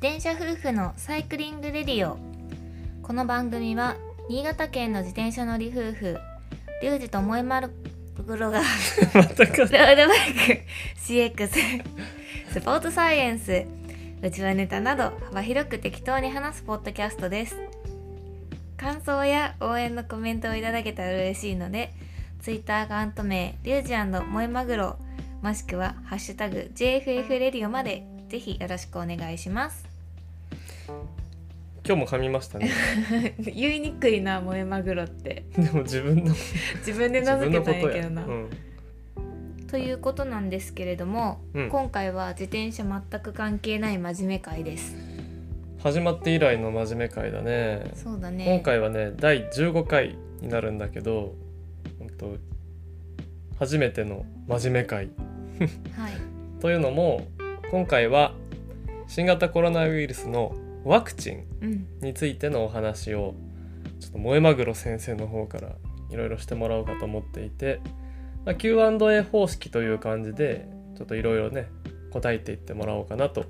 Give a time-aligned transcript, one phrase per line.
[0.00, 2.16] 転車夫婦のサイクリングレディオ。
[3.02, 3.96] この番組は
[4.28, 6.16] 新潟県の自転車乗り夫婦
[6.80, 7.72] リュウジと萌えまる
[8.24, 8.60] グロが
[9.12, 9.56] またか。
[9.56, 10.62] ロードバイク
[11.04, 11.48] CX
[12.52, 13.64] スポーツサイエンス
[14.22, 17.56] うちわネタなど幅広く適当に話すポッドキャストです。
[18.76, 21.92] 感想や応援のコメントをいただけたら嬉しいので
[22.40, 24.96] Twitter アカウント名リュウジ萌えマグロ
[25.42, 29.87] もしくは「ハッシュタグ #JFF レディオ」までぜひよろしくお願いします
[31.88, 32.70] 今日も噛みましたね。
[33.38, 35.44] 言いにくいな萌えマグロって。
[35.56, 36.34] でも自分の
[36.78, 38.50] 自分で自名付けたんやけどな、うん。
[39.68, 41.68] ということなんですけれども、うん。
[41.70, 44.96] 今回は自転車全く関係ない真面目会です。
[45.82, 47.90] 始まって以来の真面目会だね。
[47.94, 48.44] そうだね。
[48.44, 51.34] 今回はね第15回になるんだけど
[51.98, 52.36] 本当
[53.58, 55.08] 初めての真面目会。
[55.96, 56.12] はい。
[56.60, 57.22] というのも
[57.70, 58.34] 今回は
[59.06, 63.34] 新型コロナウイルスのワクチンうんについてのお話を
[64.00, 65.72] ちょっと萌えマグロ先生の方から
[66.10, 67.80] いろいろしてもらおうかと思っていて、
[68.44, 71.68] まあ、Q&A 方式という感じでちょっといろいろね
[72.10, 73.44] 答えていってもらおうかなと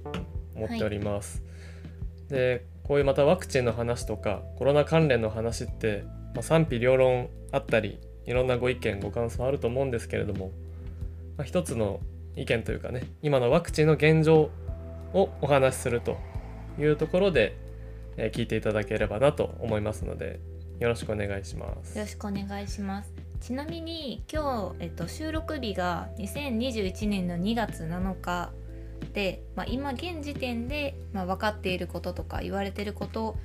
[0.57, 1.43] 思っております。
[2.29, 10.53] でこういうまたワクチンの話とかコロナ関連の話って、まあ、賛否両論あったりいろんなご意見ご感想あると思うんですけれども、
[11.37, 12.01] まあ、一つの
[12.37, 14.51] 意見というかね今のワクチンの現状
[15.13, 16.19] をお話しすると
[16.79, 17.57] いうところで、
[18.17, 20.41] えー聞いていただければなと思いますので
[20.81, 21.97] よろしくお願いします。
[21.97, 28.51] よろしくお願いしますちなみに今日、えっと、収録日が2021年の2月7日
[29.13, 33.37] で、まあ、今現時点で、まあ、分かっていることとか言われてること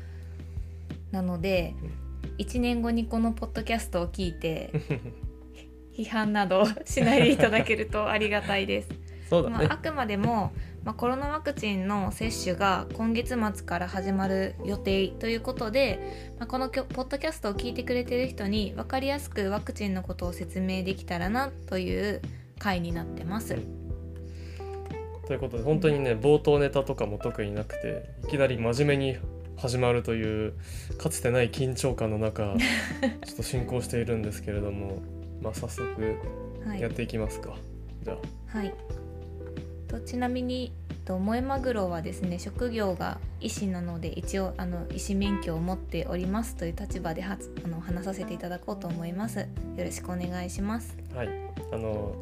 [1.11, 1.75] なので
[2.39, 4.71] 1年後にこのポッドキャストを聞いて
[5.95, 8.89] 批判などしないでいただけるとありがたいです。
[9.33, 10.51] そうだねまあ、あくまでも、
[10.83, 22.21] まあ、コロナワクチンの接種が今月末から始まる予定ということで、まあ、このポッドキャストを聞いてくれてる人に分かりやすくワクチンのことを説明できたらなという
[22.59, 23.57] 回になってます。
[25.25, 29.17] ということで本当にね冒頭ネタとかも特になくていきなり真面目に
[29.57, 30.53] 始まるという
[30.97, 32.55] かつてない緊張感の中
[33.25, 35.01] ちょっと進行しているんですけれども、
[35.41, 35.89] まあ、早速
[36.65, 37.55] はいやっていきますか。
[38.03, 38.73] じゃあはい、
[39.93, 40.73] とちなみに
[41.05, 49.39] と萌えマグロはですね職業が医師なので一応あの医師免許を持っておりますという立場ではつあの話させていただこうと思います。
[49.39, 49.45] よ
[49.77, 50.97] ろしくお願いします。
[51.13, 51.29] はい
[51.71, 52.15] あの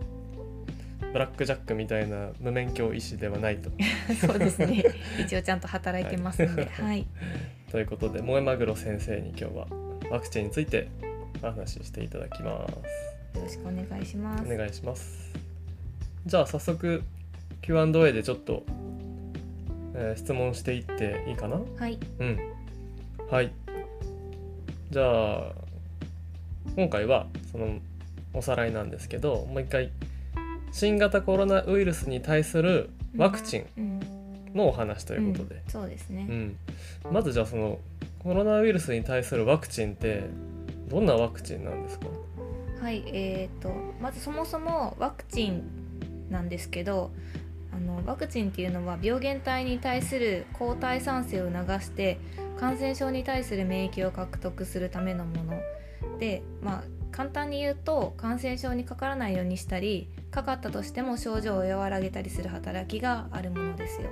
[1.14, 3.70] ブラックジャックみたいな無免許医師ではないと。
[4.20, 4.84] そうですね。
[5.20, 7.08] 一応ちゃんと働いてますので、はい、
[7.70, 9.68] ということで萌えマグロ先生に今日は
[10.10, 10.90] ワクチンについて
[11.42, 13.38] お話ししていただきます。
[13.38, 14.54] よろしくお願いします。
[14.54, 15.32] お願いします。
[16.26, 17.04] じゃあ早速
[17.62, 18.64] Q&A でちょっと、
[19.96, 21.62] えー質問していっていいかな？
[21.78, 22.38] はい、うん。
[23.30, 23.52] はい。
[24.90, 25.04] じゃ
[25.38, 25.52] あ
[26.76, 27.80] 今回はその
[28.34, 29.92] おさらいなんですけどもう一回
[30.72, 34.00] 新型コロナウイルスに対するワクチンうん、
[34.56, 35.60] のお話ということで、ん。
[35.70, 36.26] そうですね。
[36.30, 36.56] うん。
[37.12, 37.80] まずじゃあその
[38.20, 40.24] コロナウイルスに対するワクチンって
[40.90, 42.08] どんなワクチンなんですか？
[42.82, 43.70] はい、えー、と
[44.02, 45.64] まずそもそもワクチン
[46.30, 47.12] なんですけど
[47.74, 52.20] あのワクチンっていうのは病原体に対する抗体産生を促して
[52.60, 55.60] 感染症に対する免疫を獲得するためのもの
[56.20, 64.10] でまあ簡単に言うと感染症にかからないようにしたりかかったとしても症状を和らげたりする働きがあるものですよ。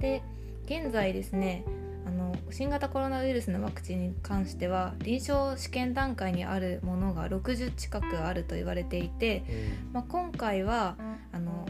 [0.00, 0.22] で
[0.64, 1.64] 現在ですね
[2.06, 9.44] あの新型コロナウイルスのワクチンに関しては臨床試験段階にあるものが60近くあると言われていて、
[9.92, 10.96] まあ、今回は
[11.32, 11.66] あの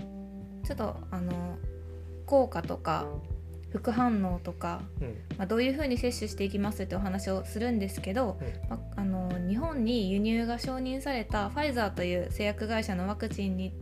[0.65, 1.57] ちょっとあの
[2.27, 3.07] 効果とか
[3.71, 5.09] 副反応とか、うん。
[5.39, 8.39] まあ、どういうふうに接種していきますってお話をするんですけど、
[8.69, 13.73] まあ、あの日本に輸入が承認されたファイザーという製薬会社のワクチンに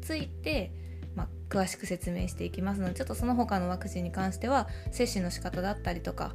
[0.00, 0.72] ついて、
[1.14, 6.34] まあ、詳しく説明していきますのでちょっとその他のワクチンに関しては接種の仕方だったりとか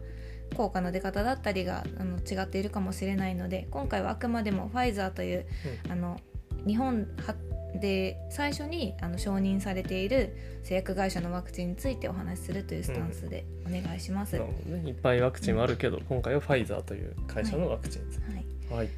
[0.57, 5.45] 効果の出方だったりがあの違っているかもしれないので今回はあくまでもファイザーという、
[5.89, 6.19] あの
[6.68, 7.36] 日本は
[7.79, 14.33] で最初にあの承認されている製薬会社のワクチンについてお話しするというスタンスでお願いします。
[14.33, 18.21] なるほどねいっぱいワクチンはあるけど、今回はファイザーという会社のワクチンです。
[18.21, 18.89] はいはい。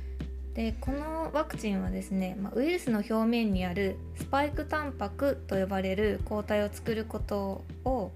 [0.53, 8.11] でこのワクチンはですね、まあ、ウイルスの表面にあるスパイクタンパクと呼ばれる抗体を作ることを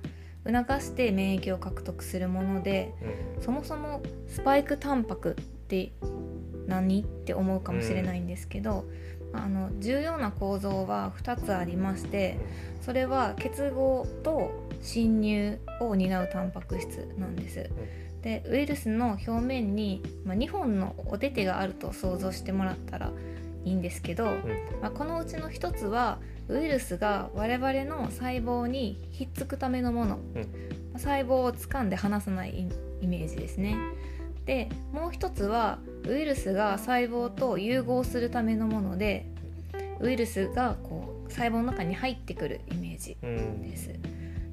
[0.46, 2.94] 促して免疫を獲得するもので
[3.38, 5.92] うんそもそもスパイクタンパクって
[6.68, 7.02] 何？
[7.02, 8.86] って思うかもしれないんですけど、
[9.44, 12.38] あの重要な構造は2つありまして
[12.82, 14.52] それは結合と
[14.82, 17.70] 侵入を担うタンパク質なんです。
[18.22, 23.12] でウイルスの表面に、まあ、2本のお手手があると想像してもらったら
[23.64, 24.26] いいんですけど、
[24.82, 26.20] まあ、このうちの1つは
[26.50, 30.20] ウイルスが我々の細胞にひっつくためのもの、
[30.94, 32.70] 細胞を掴んで離さない
[33.02, 33.78] イメージですね。
[34.46, 39.26] でもう一つはウイルスが細胞と融合するためのもので
[40.00, 43.94] ウイルスがこう細胞の中に入ってくるイメージです。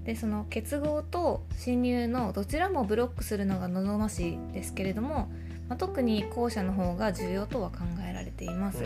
[0.05, 5.31] でその結合と侵入のどちらもブロックするのが望ましいですけれども、
[5.69, 8.83] まあ、特に後者の方が重要とは考えられています。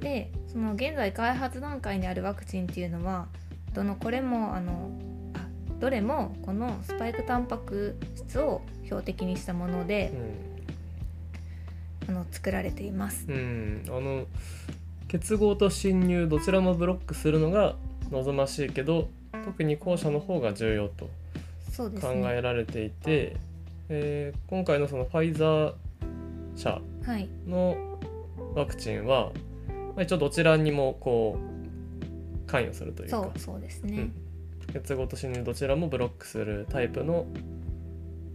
[0.00, 3.26] でその現在開発段階にあるワクチンっていうのは
[3.74, 4.90] どのこれもあの
[5.34, 5.46] あ
[5.80, 10.12] どれもこのスパイクタンパク質を標的にしたもので、
[12.08, 13.26] あの作られています。
[13.28, 14.26] うん、あの
[15.08, 17.76] 結合と侵入どちらもブロックするのが
[18.10, 19.08] 望ましいけど
[19.44, 21.08] 特に後者の方が重要と
[21.76, 22.36] 考ね。
[22.36, 23.36] えられていて、
[23.88, 25.74] えー今回のそのファイザー
[26.56, 27.76] 社はい、の
[28.54, 29.30] ワクチンは、
[29.68, 33.98] まあ、一応どちらにもこう関与するというかそうですね。
[33.98, 34.12] うん
[34.72, 37.26] 結合と侵入どちらもブロックするタイプの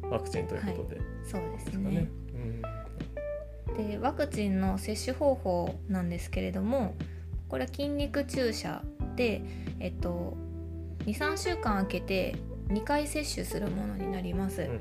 [0.09, 2.09] ワクチンということで、そうですかねね。
[3.77, 6.95] でワクチンの接種方法なんですけれども
[7.49, 8.81] これは筋肉注射
[9.15, 9.41] で、
[9.79, 10.35] えっと、
[11.05, 12.35] 23週間空けて
[12.69, 14.61] 2回接種するものになります。
[14.61, 14.79] うん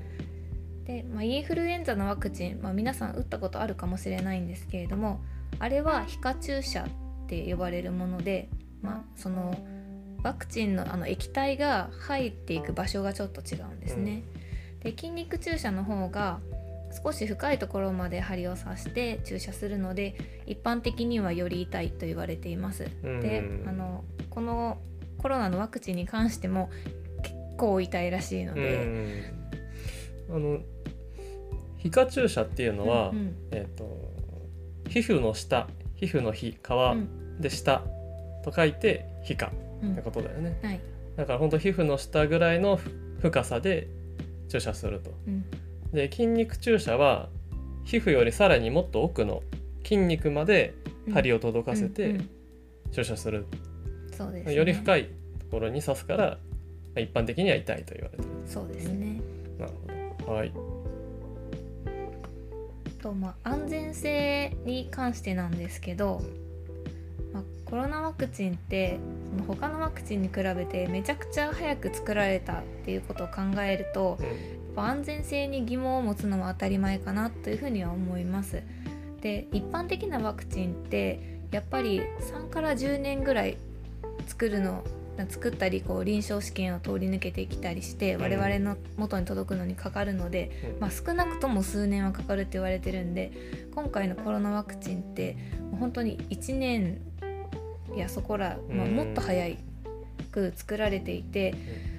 [0.84, 5.20] で、まあ、インフルエンザのワクチン、まあ、皆さん打ったことあるかもしれないんですけれども
[5.58, 8.48] あれは皮下注射って呼ばれるもので、
[8.82, 9.56] まあ、その
[10.22, 14.22] ワクチンのあの液体が入っていく場所がちょっと違うんですね。
[14.80, 16.40] で筋肉注射の方が
[16.92, 20.14] 少し深いところまで針を刺して注射するので
[20.46, 22.86] 一般的にはより痛いと言われています。
[23.02, 24.78] うんであのこの
[25.18, 26.70] コロナのワクチンに関しても
[27.22, 28.76] 結構痛いらしいのうで。
[28.84, 29.42] ん
[30.30, 30.60] あの
[31.78, 33.36] 皮下注射っていうのは、うんうん。
[33.50, 33.84] えっ、と
[34.88, 35.66] 皮膚の下
[35.96, 37.40] 皮膚の皮皮うん。
[37.40, 37.82] で下
[38.44, 39.50] と書いて皮下
[39.82, 39.92] うん。
[39.92, 40.80] ってことだよね、はい。
[41.16, 42.78] だから本当皮膚の下ぐらいの
[43.20, 43.88] 深さで
[44.48, 45.10] 注射すると。
[45.26, 45.44] うん
[45.92, 47.28] で筋肉注射は
[47.84, 49.42] 皮膚よりさらにもっと奥の
[49.82, 50.74] 筋肉まで
[51.12, 52.28] 針を届かせてん
[52.92, 53.46] 注射する、
[54.16, 55.10] そうですね、より深いと
[55.50, 56.38] ころに刺すから
[56.94, 58.28] まあ一般的には痛いと言われてる。
[58.46, 59.20] そうですね。
[59.58, 59.72] なる
[60.26, 60.32] ほど。
[60.34, 60.52] はい。
[63.02, 66.22] とまあ安全性に関してなんですけど、
[67.32, 68.98] まあ、コロナワクチンって
[69.30, 74.18] その他のワクチンに比べてめちゃくちゃ早く作られたっていうことを考えると
[74.80, 78.62] 安全性に疑問を持つのは当たり前かなというふうには思います。
[79.20, 83.56] で一般的なワクチンってやっぱり3から10年ぐらい
[84.26, 84.82] 作るの
[85.28, 88.22] 作ったりこう臨床試験を通り抜けてきたりしてうん。
[88.22, 90.80] 我々の元に届くのにかかるので、うん。
[90.80, 93.32] まあ、少なくとも数年はかかるって言われてるんで
[93.74, 95.36] 今回のコロナワクチンって
[95.78, 97.00] 本当に1年
[97.94, 98.96] やそこら、まあ、うん。
[98.96, 99.54] もっと早
[100.30, 101.91] く作られていて、え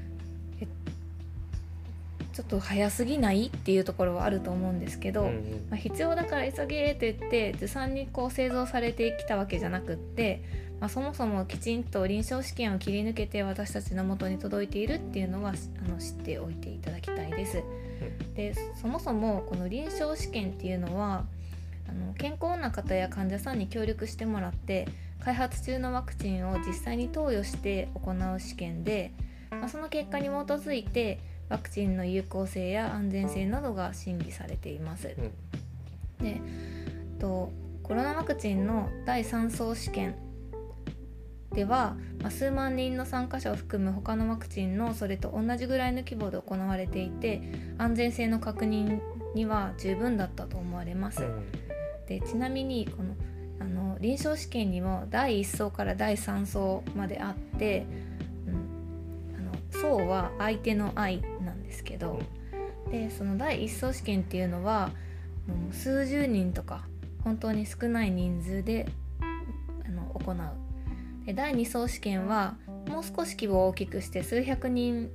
[2.33, 5.33] ちょっと早すぎないっていうところはあると思うんですけど、うんうん
[5.69, 10.41] まあ、必要だから急げって言ってずさんにこう製造されてきたわけじゃなくって、
[10.79, 15.53] まあ、そもそもきちんと臨床試験を切り抜けて私たちの元に届いているっていうのは
[15.85, 17.63] あの知っておいていただきたいです。
[18.35, 21.25] でそもそもこの臨床試験っていうのは
[21.87, 24.87] あの健康な方や患者さんに協力してもらって
[25.23, 29.11] 開発中のワクチンを実際に投与して行う試験で、
[29.51, 31.19] まあ、その結果に基づいて
[31.53, 35.15] ワクチンの有効性や安全性などが審議されています。
[35.17, 35.31] うん
[36.23, 36.41] で
[37.19, 37.51] と
[37.83, 40.15] コロナワクチンの第3相試験
[41.51, 47.41] では、まあ、数万人の参加者を含む他のワクチンのそれと同じぐらいの規模で行われていて
[47.77, 49.01] 安全性の確認
[49.35, 51.23] には十分だったと思われます。
[51.23, 51.43] うん
[52.07, 53.15] でちなみにこの
[53.59, 57.85] あの臨床試験にも第1相から第3相まであって、
[58.45, 61.21] うん、あの相は相手の愛
[61.73, 62.19] ですけど、
[62.91, 64.91] でその第1相試験っていうのは
[65.47, 66.85] もう数十人とか
[67.23, 68.87] 本当に少ない人数で
[69.85, 72.55] あの行うで第2相試験は
[72.87, 75.09] もう少し規模を大きくして数百人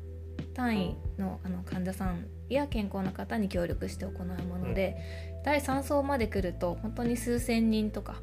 [0.55, 4.97] 単位のあの患者さんや健康な方に協力して行うもので、
[5.45, 8.17] 第3相まで来ると本当に数千人とか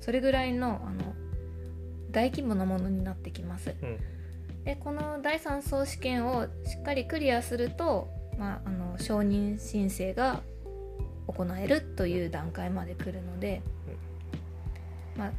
[0.00, 1.14] それぐらいのあの
[2.10, 3.74] 大規模なものになってきます。
[3.80, 4.15] うん
[4.66, 10.42] でこの第3相試験をしっかりクリアすると、まあ、あの承認申請が
[11.28, 13.62] 行えるという段階まで来るので、
[15.16, 15.30] まあ、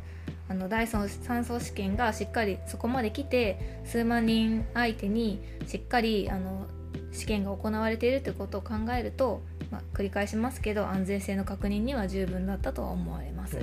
[0.47, 6.65] あの第3層試験がしっかりそこまで来て数万人相手にしっかりあの
[7.11, 9.41] 試験が行われているということを考えると、
[9.71, 13.59] まあ、繰り返しますけど安全性の確認には十分だったとは思われます。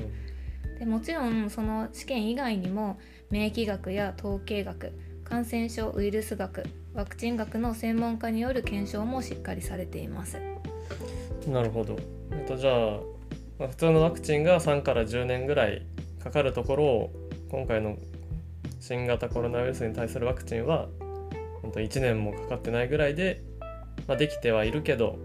[0.78, 2.98] でもちろんその試験以外にも
[3.30, 4.92] 免疫学や統計学
[5.24, 6.64] 感染症ウイルス学
[6.94, 10.38] ワクチン学の専門家による検証もしっかりされています。
[11.48, 11.96] なるほど、
[12.32, 13.00] えっと、じゃあ、
[13.58, 15.84] まあ、普通のワクチンが3から10年ぐらい
[16.22, 17.12] かかるところを
[17.50, 17.98] 今回の
[18.80, 20.88] 新型コロナウイルスに対するワクチンは
[21.62, 23.42] 本当1年もかかってないぐらいで、
[24.06, 25.18] まあ、できてはいるけど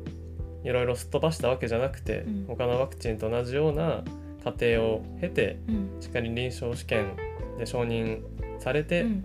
[0.64, 4.04] いろいろすっ飛ばしたわけじゃなくて、うん、他のワクチンと同じような
[4.44, 7.16] 過程を経て、うん、しっかり臨床試験
[7.58, 8.22] で承認
[8.60, 9.24] されて、うん、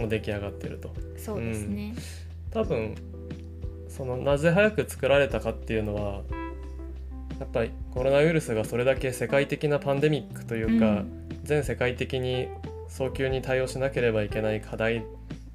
[0.00, 0.92] もう出来上がってると。
[1.16, 1.94] そうですね、
[2.50, 2.94] 多分
[3.88, 6.22] そのなぜ早く作られたかっていうのは
[7.38, 11.04] やっぱりコロナウイルスがそれだけ世界的なパンデミックというか、
[11.42, 12.48] 全世界的に
[12.88, 15.04] 早急に対応しなければいけない課題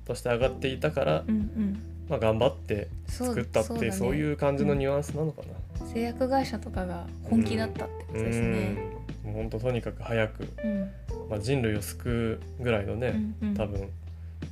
[0.06, 8.78] として上がっていたから、うんうん、まあ、頑張って作ったっていうそう、ね,、いう感じのニュアンスなのかな、うん、製薬会社とかが本気だったってことですね、
[9.26, 10.92] うん、もう本当とにかく早く、うん、
[11.30, 13.90] まあ、人類を救うぐらいのね、うんうん、多分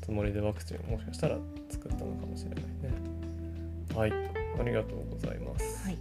[0.03, 1.37] つもりでワクチンをもしかしたら
[1.69, 2.67] 作ったのかもしれないね。
[3.95, 4.13] はい。
[4.59, 5.97] ありがとうございます、はい、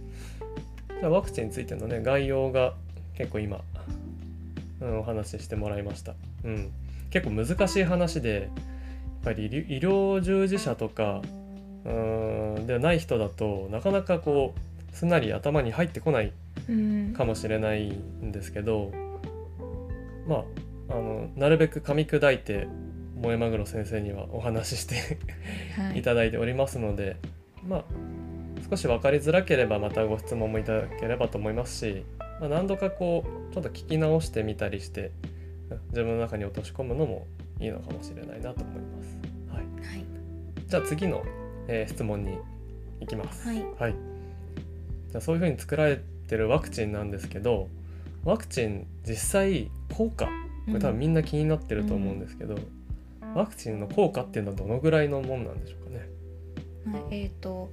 [0.99, 2.75] じゃあワクチンについてのね概要が
[3.17, 3.61] 結構今、
[4.79, 6.13] うん、お話ししてもらいました。
[6.43, 6.71] うん。
[7.09, 8.49] 結構難しい話でやっ
[9.23, 11.21] ぱり医療従事者とか
[11.85, 11.89] う
[12.59, 16.33] んではない人だとなかなかこうすんなり頭に入ってこない
[17.15, 18.91] かもしれないんですけど、
[20.27, 20.43] まあ
[20.89, 22.67] あのなるべく噛み砕いて
[23.23, 25.17] 萌えマグロ先生にはお話しして
[25.95, 26.01] い。
[26.01, 27.15] ただいておりますので、
[27.65, 27.83] まあ
[28.69, 32.05] 少し分かりづらければまたご質問もいただければと思いますし、
[32.41, 35.11] まあ、何度かこうちょっと聞き直してみたりして
[35.91, 37.25] 自分の中に落とし込むのも
[37.61, 39.17] いいのかもしれないなと思います。
[39.53, 40.05] はい、はい、
[40.67, 41.23] じゃあ次の、
[41.69, 42.37] えー、質問に
[42.99, 43.47] 行きます。
[43.47, 43.95] はい、はい、
[45.11, 47.69] じゃあそういうふうに作られてるワクチンなんですけど
[48.25, 50.25] ワクチン実際効果
[50.65, 52.67] これ多分みんな気になってると思うんですけど、うん
[53.35, 56.09] ワクチンの効果っていうのはどのぐらいのもんなんでしょうかね。
[57.11, 57.69] えーと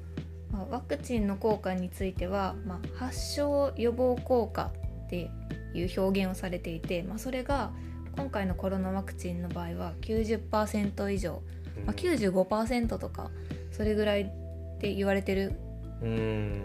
[0.52, 4.70] まあ、ワクチンの効果については、まあ、発症予防効果
[5.06, 5.30] って
[5.74, 7.72] いう表現をされていて、まあ、それが
[8.16, 11.42] 今回のコロナワクチンの場合は90%以上、
[11.86, 13.30] まあ、95%とか
[13.70, 15.52] それぐらいって言われてる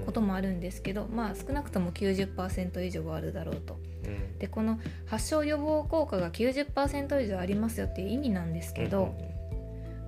[0.05, 3.77] こともあるんですけど、まあ、少なくとも90%以上はあるだろうと。
[4.39, 9.15] でこの発症予防効果が90%以上ありますよっていう意味なんですけど、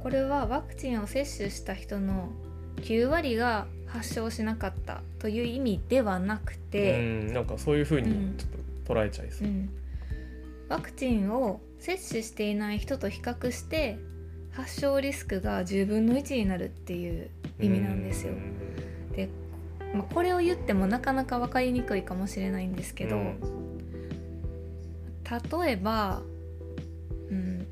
[0.04, 2.30] これはワクチンを接種した人の
[2.78, 7.34] 9割が発症しなかったという意味ではなくてん。
[7.34, 9.70] なんかそういうふうにちょっと捉えちゃいそう、うん、
[10.70, 13.98] ワクチンを接種していない人と比較して
[14.52, 17.30] 発症リスクが10分の1になるっていう
[17.60, 18.34] 意味なんですよ。
[19.18, 19.30] で、
[19.94, 23.18] まあ、これを言ってもなかなか分かりにくいかもしれないんですけど、
[25.62, 26.22] 例えば、
[27.30, 27.68] うん、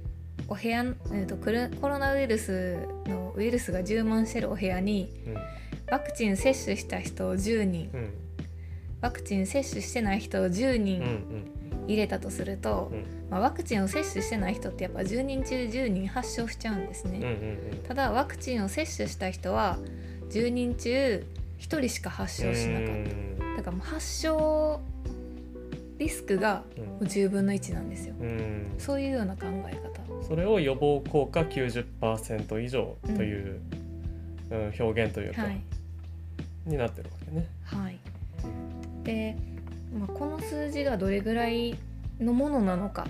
[0.47, 5.35] お部屋、えーと、コロナウイルスのウイルスが充満してるお部屋に、うん、
[5.89, 8.13] ワクチン接種した人を10人、うん、
[9.01, 11.01] ワクチン接種してない人を10人
[11.87, 17.29] 入れたとすると、うん、まあ、ワクチンを接種してない人ってやっぱ10人中10人発症しちゃうんですね、うんうん
[17.79, 19.77] うん、ただワクチンを接種した人は
[20.29, 21.25] 10人中
[21.59, 22.95] 1人しか発症しなかっ
[23.39, 23.57] た。
[23.57, 24.81] だからもう発症
[25.97, 26.63] リスクが
[27.01, 30.23] 10分の1なんですよ、うん、そういうような考え方。
[30.27, 33.59] それを予防効果90%以上という、
[34.49, 35.61] うん、表現というか、はい、
[36.65, 37.47] になってるわけね。
[37.63, 37.99] はい、
[39.03, 39.37] で、
[39.97, 41.77] まあ、この数字がどれぐらい
[42.19, 43.07] のものなのか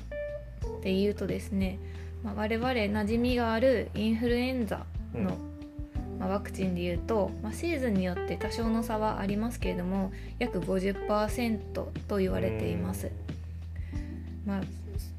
[0.78, 1.80] っていうとですね、
[2.24, 5.38] まあ、我々馴染みがあるインフルエンザの
[6.25, 11.58] まあ、ワクチンでいうと、まあ、シーズンによって多少の差はありますけれども約50%
[12.08, 13.12] と言われています。
[14.46, 14.63] まあ、っ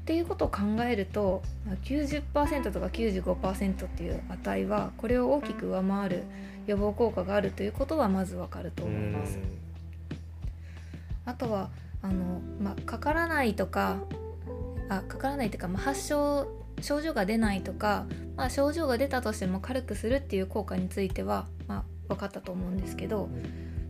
[0.05, 6.23] ていうことを考えると、まあ、90%とか95%っていう値はこれを大きく上回る
[6.65, 9.39] 予防効果があるということはまずわかると思います。
[11.25, 11.69] あとは
[12.01, 13.99] あの、まあ、かからないとか
[14.89, 16.47] あかからないというか、まあ、発症
[16.81, 18.05] 症状が出ないとか、
[18.35, 23.29] まあ、症状が出たとしても軽くするっていう効果については、まあ、分かったと思うんですけど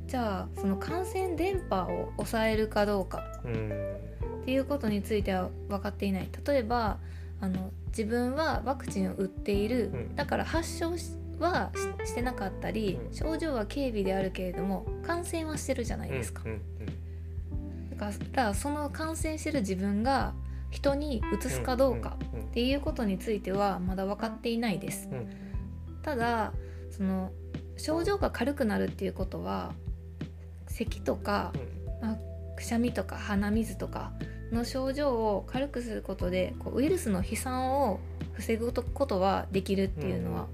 [0.08, 6.30] じゃあその感染伝播を抑えるかどうかっていうことについては分かっていない。
[6.46, 6.98] 例えば
[7.42, 10.10] あの自分はワクチンを打っている。
[10.16, 10.94] だから発症
[11.40, 11.72] は
[12.06, 16.44] してなかったり症状は軽微であるけれども感染はしてるじゃないですか、
[17.90, 20.34] だからその感染してる自分が
[20.70, 25.10] 人にうつすかどうかっていうことについてはまだ分かっていないです。
[25.12, 25.28] うん。
[26.02, 26.54] ただ
[26.92, 27.32] その
[27.78, 29.74] 症状が軽くなるっていうことは
[30.68, 31.54] 咳とか
[32.02, 32.28] うん。
[32.58, 34.12] くしゃみとか鼻水とか
[34.52, 38.00] の症状を軽くすることでこうウイルスの飛散を
[38.34, 40.48] 防ぐことはできるっていうのは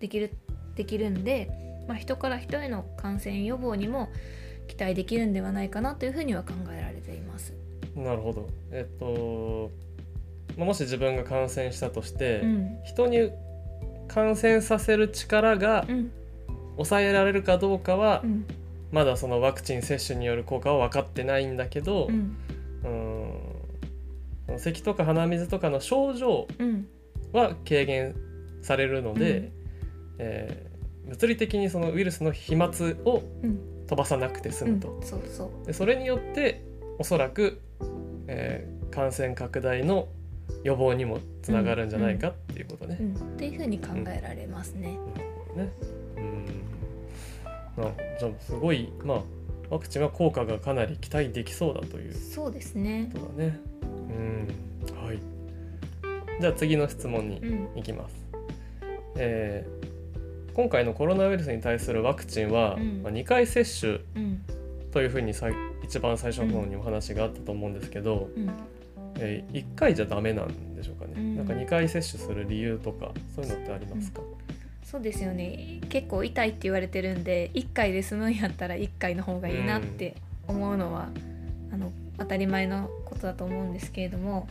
[0.00, 0.32] できる
[0.74, 1.50] できるんで、
[1.86, 4.08] まあ、人から人への感染予防にも
[4.66, 7.54] 期待できるんではないかなというふうには考えられています。
[7.96, 8.48] なるほど。
[8.70, 9.70] えっと
[10.56, 12.78] まあもし自分が感染したとして、うん。
[12.84, 13.30] 人に
[14.08, 16.10] 感染させる力がうん。
[16.76, 18.46] 抑えられるかどうかは、うん。
[18.90, 22.36] まだそのワクチン接種による効果は分かってないんだけど、うん。
[24.48, 26.86] うん咳とか鼻水とかの症状うん。
[27.32, 28.14] は軽減
[28.62, 29.52] されるので、うん。
[30.18, 30.72] えー
[31.08, 32.68] 物理的にそのウイルスの飛沫
[33.04, 33.86] をうん。
[33.88, 34.72] 飛ばさなくて済うん。
[34.74, 35.00] むと、
[35.66, 36.64] でそれによって
[36.98, 37.60] おそらく、
[38.32, 40.08] えー感染拡大の
[40.64, 42.98] 予防にもつながるんじゃないかっていうことね。
[43.00, 44.98] うん、っていうふうに考えられますね。
[45.56, 45.72] ね
[46.16, 46.52] うんなる
[47.74, 49.22] ほどじゃあすごいまあ
[49.70, 53.10] ワクチンは効果がかなり期待できそうだというそうですね。
[53.14, 53.58] ことだね。
[53.82, 55.18] うんはい
[56.38, 58.14] じゃあ次の質問にうんいきます。
[59.16, 59.92] えー
[60.54, 64.42] 今回のコロナウイルスに対するワクチンは、うんまあ、2回接種うん
[64.90, 68.50] というふうにさい一番最初の方にお話があったと思うんですけど、うん。
[69.16, 71.36] えー、1回じゃダメなんでしょうかね、うん。
[71.36, 74.20] なんか2回接種する理由とかそういうのってありますか、
[74.84, 75.80] そうですよね。
[75.88, 80.16] 結構痛いって言われてるんで1回で済むんやったら1回の方がいいなって
[80.48, 81.08] 思うのは、
[81.72, 84.48] あの当たり前のことだと思うんですけれども、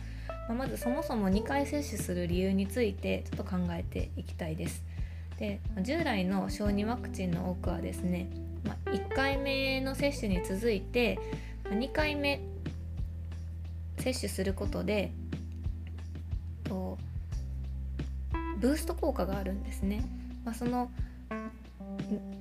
[0.48, 4.82] まあまずそもそも2回接種する理由についてちょっと考えていきたいです。
[5.38, 8.28] で従来の小児ワクチンの多くはですね、
[8.64, 11.18] まあ、1回目の接種に続いて
[11.64, 12.40] まあ2回目
[13.98, 15.12] 接種することで
[16.64, 16.98] と
[18.58, 20.04] ブースト効果があるんですね。
[20.44, 20.90] まあ、その、ん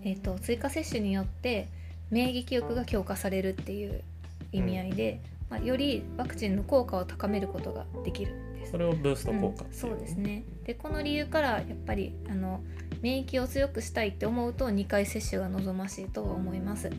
[0.04, 1.68] えー、と追加接種によって
[2.10, 4.04] 免疫力が強化されるっていう
[4.52, 8.78] 意味合いで、まあ、よりワクチンの効果を高めることができるそ。
[8.78, 10.44] れをブースト効果うんそうですね。
[10.66, 12.62] でこの理由からやっぱりあの
[13.02, 16.94] 免疫を強くしたいって思うと2回接種が望ましいとは思います、ん。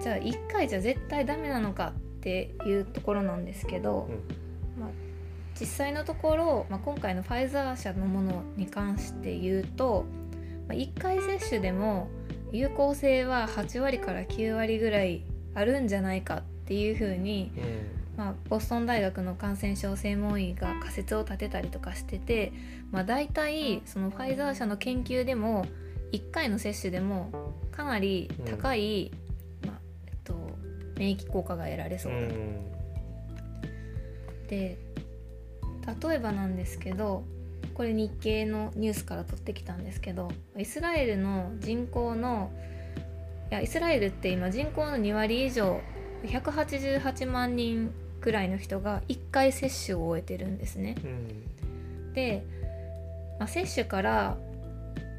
[0.00, 4.08] じゃあ1回じゃ絶対ダメなのかっていうところなんですけど、
[4.78, 4.88] まあ、
[5.58, 10.04] 実際のところ、まあ、今回のファイザー社のものに関して言うと、
[10.68, 12.08] まあ、1回接種でも
[12.52, 15.22] 有効性は8割から9割ぐらい
[15.54, 22.52] あるんじゃないかっていうふうにうんうんまあ、ボストン大学の感染症専門医が仮説を立てたりとかしてて、
[22.90, 25.66] まあ、大体そのファイザー社の研究でも
[26.12, 27.30] 1回の接種でも
[27.72, 29.12] かなり高い、
[29.66, 29.76] まあ
[30.06, 30.34] えっと、
[30.96, 32.70] 免疫効果が得られそうだ、うん。
[34.48, 34.78] で
[36.02, 37.24] 例えばなんですけど
[37.74, 42.50] これ日経のニュースから取ってきたんですけどイスラエルの人口の
[43.50, 45.80] いやイスラエルって今人口の2割以上
[46.24, 47.92] 188万人
[48.26, 50.96] くらいの人が1回接種を終えてるんですね。
[51.04, 52.44] うんで、
[53.38, 54.36] まあ、接種から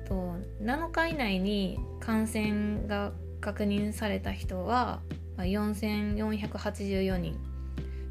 [0.10, 5.00] と7日以内に感染が確認された人は、
[5.38, 7.39] まあ、4484人。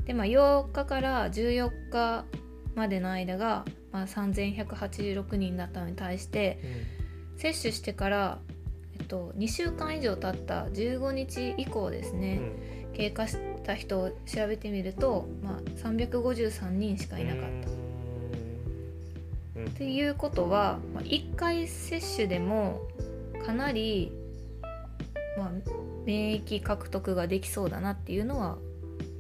[0.07, 2.25] で、まあ、8日から14日
[2.75, 6.59] までの間が、まあ、3186人だったのに対して
[7.37, 8.39] 接種してから、
[8.99, 12.53] えっと、2週間以上経った15日以降ですうね、ん。
[12.95, 17.47] 経過した人を調べてみると、まあ、353人しかいなかった。
[17.47, 17.51] う
[19.61, 19.63] ん。
[19.65, 19.69] うん。
[19.69, 22.83] っていうことは、まあ、1回接種でも
[23.45, 24.13] かなり、
[25.37, 25.51] まあ、
[26.05, 28.57] 免疫獲得ができそうだなっていうのは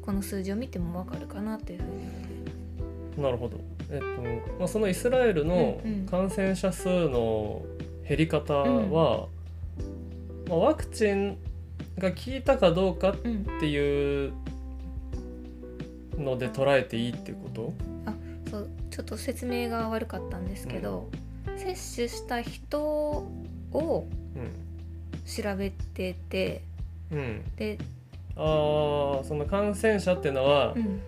[0.00, 2.12] この数字を見てもわかるかなというふうに思いま
[3.16, 3.20] す。
[3.20, 4.06] なるほど、えっと
[4.58, 6.06] まあ、そのイスラエルのうんうん。
[6.06, 7.62] 感染者数の
[8.08, 9.26] 減り方は、
[10.48, 11.38] まあ、ワクチン
[11.98, 14.32] が効いたかどうかっうん、ていう
[16.18, 17.72] ので捉えていいっていうこと？
[18.50, 21.10] そうちょっと説明が悪かったんですけど、
[21.56, 23.26] 接種した人を
[23.72, 24.06] 調
[25.56, 26.62] べてて
[27.10, 27.78] うん、うん、で、
[28.36, 31.00] あーその感染者っていうのはうん、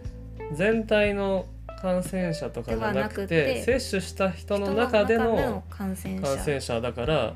[0.55, 1.47] 全体の
[1.81, 6.23] 感染者とかじゃなくではなくてて接種した人の中での感染者。
[6.23, 7.35] 感染者だから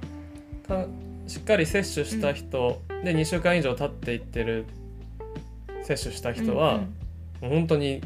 [0.66, 0.86] か
[1.26, 4.66] しっかり接種した人、で2週間以上経っていってる
[5.82, 6.94] 接種した人は、うん
[7.42, 8.00] もう本当に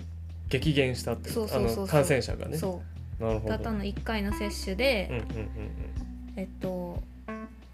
[0.48, 1.76] 激減したってそうそうそうそう。
[1.76, 2.52] あの感染者がね。
[2.52, 2.80] なるほ
[3.20, 3.36] ど。
[3.36, 5.48] うたったの1回の接種で、うんうん
[6.36, 7.02] えっと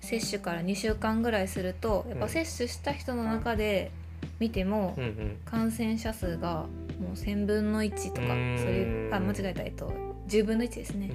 [0.00, 3.92] 接種から2週間ぐらいするとやっぱ接種した人の中で
[4.40, 4.96] 見ても
[5.44, 6.66] 感染者数が
[7.00, 8.58] もう1000分の1とかうーん。
[8.58, 9.92] それあ間違えたえっと
[10.26, 11.10] 10分の1ですね。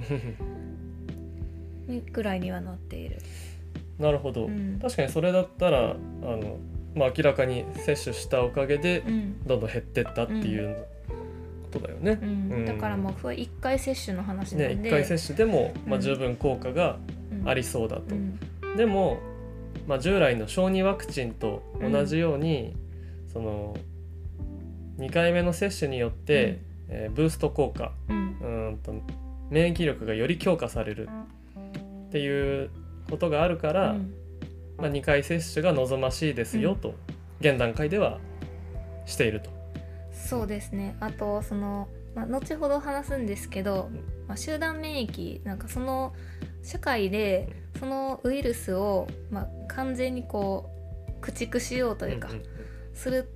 [2.12, 3.18] ぐらいにはなっている。
[3.98, 4.78] なるほど、うん。
[4.80, 6.58] 確かにそれだったらあの、
[6.94, 9.46] まあ、明らかに接種したおかげでうん。
[9.46, 10.86] どんどん減ってったっていう
[11.72, 12.18] ことだよね。
[12.22, 12.28] うん。
[12.28, 12.66] うん。
[12.66, 16.02] だからもうこれ1回接種の話なねんで、1回接種でも、まあ、うん。
[16.02, 16.98] 十分効果が
[17.32, 17.48] うん。
[17.48, 18.14] ありそうだと。
[18.14, 18.38] うん。
[18.76, 19.18] でも、
[19.86, 22.74] まあ、従来の小児ワクチンと同じように、
[23.32, 23.76] その
[24.98, 28.38] 2回目の接種によって、えーブースト効果うん。
[28.40, 28.94] うーんと
[29.50, 31.08] 免疫力がより強化される
[32.08, 32.70] っていう
[33.08, 34.14] ことがあるから、うん。
[34.76, 36.94] まあ、2回接種が望ましいですよと、
[37.40, 38.18] 現段階では
[39.06, 39.50] していると。
[40.12, 40.96] そうですね。
[41.00, 43.96] あとその、まあ、後ほど話すんですけど、うん。
[44.28, 46.12] まあ、集団免疫なんかその
[46.62, 50.70] 社会でそのウイルスを、まあ、完全にこ
[51.18, 52.42] う駆逐しようというか、んん
[52.94, 53.28] する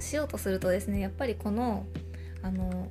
[0.00, 1.84] しようとするとですねやっぱりこの
[2.42, 2.88] あの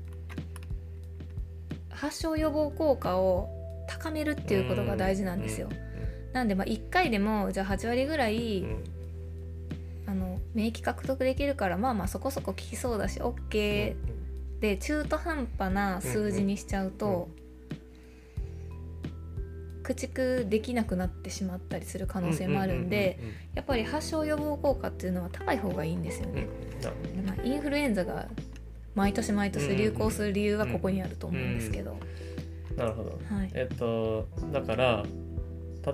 [1.89, 3.49] 発症予防効果を
[3.87, 5.69] 高めるっていうことが大事なんですよ。
[6.33, 8.69] なんでまあ1回でもじゃあ8割ぐらい、うん。
[8.69, 8.83] うん
[10.07, 13.95] あの免疫獲得できるからまあまあそこそこ効きそうだし OK
[14.61, 17.29] で中途半端な数字にしちゃうと、
[19.83, 23.19] 駆逐できなくなってしまったりする可能性もあるんで、
[23.53, 26.47] やっぱり発症予防効果っていうのは高い方がいいんですよね。
[27.23, 28.29] まあ、インフルエンザが
[28.95, 31.95] 毎年毎年流行する理由はここにあると思うんですけど、
[32.75, 33.11] なるほど。
[33.29, 35.05] はい、えっとだから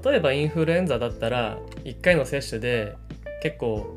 [0.02, 2.96] 例えばインフルエンザだったら1回の接種で
[3.44, 3.94] 結構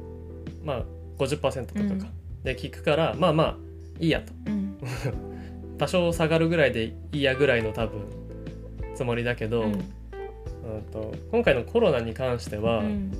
[0.63, 0.85] まあ
[1.19, 2.13] 50%とかか、うん。
[2.43, 3.57] で効くからまあまあ
[3.99, 4.33] いいやと。
[4.47, 4.77] うん。
[5.79, 8.01] 多少下がるぐらいでいいやぐらいの多分
[8.95, 9.73] つもりだけど、うん。
[9.73, 9.81] うん
[10.93, 13.13] と今回のコロナに関しては、うん。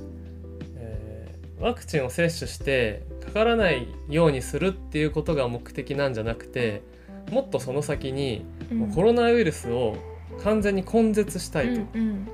[0.77, 6.83] えーワクチンを接種してかからないようにするっていうことが目的なんじゃなくて
[7.31, 9.97] もっとその先に、うコロナウイルスを
[10.43, 12.27] 完全に根絶したいと、うんうんうん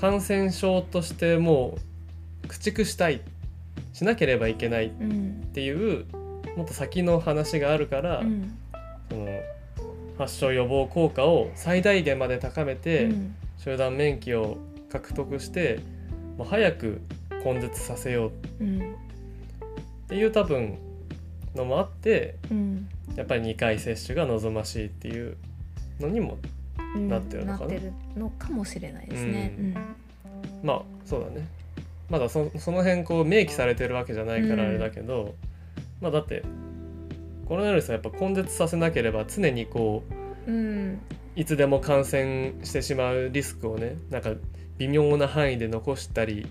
[0.00, 1.78] 感染症としても
[2.44, 3.20] う駆逐したい。
[3.92, 4.86] しなければいけない。
[4.86, 5.48] っうん。
[5.52, 6.06] ていう
[6.56, 8.56] もっと先の話があるから、うん。
[9.10, 9.26] その
[10.18, 13.34] 発症予防効果を最大限まで高めて、うん。
[13.58, 14.58] 集団免疫を
[14.90, 15.80] 獲得して
[16.38, 17.00] もう早く
[17.44, 18.64] 根絶させよう。
[18.64, 18.78] うん。
[18.80, 18.82] っ
[20.08, 20.78] ていう多分
[21.54, 22.88] のもあってうん。
[23.16, 25.36] やっぱり2回接種が望ましいっていう
[25.98, 26.59] のにもうん
[26.96, 28.20] なってるのかな？
[28.20, 29.54] のかもしれないですね。
[29.58, 29.74] ううん。
[30.62, 31.46] まあそうだね。
[32.08, 35.34] まだそその辺こう明記されてるわけじゃないからあれだけど、
[36.00, 36.42] まあだって
[37.46, 40.02] コロナウイルスはやっぱ根絶させなければ常にこ
[40.46, 40.98] ううん。
[41.36, 44.32] いつでも感染してしまうリスクをねなんか
[44.78, 46.46] 微妙な範囲で残したり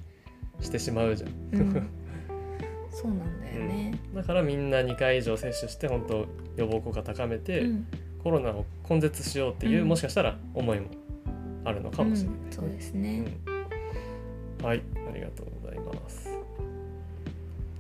[0.61, 1.29] してしまうじゃん。
[1.51, 1.89] うん。
[2.91, 3.93] そうなんだよね。
[4.15, 6.25] だからみんな2回以上接種して本当
[6.55, 7.87] 予防効果高めて、うん
[8.29, 9.87] コロナを根絶しようっていう、うん。
[9.87, 10.87] もしかしたら思いも
[11.65, 12.51] あるのかもしれない、うん。
[12.51, 13.25] そうですね。
[14.59, 14.65] うん。
[14.65, 16.29] はいありがとうございます。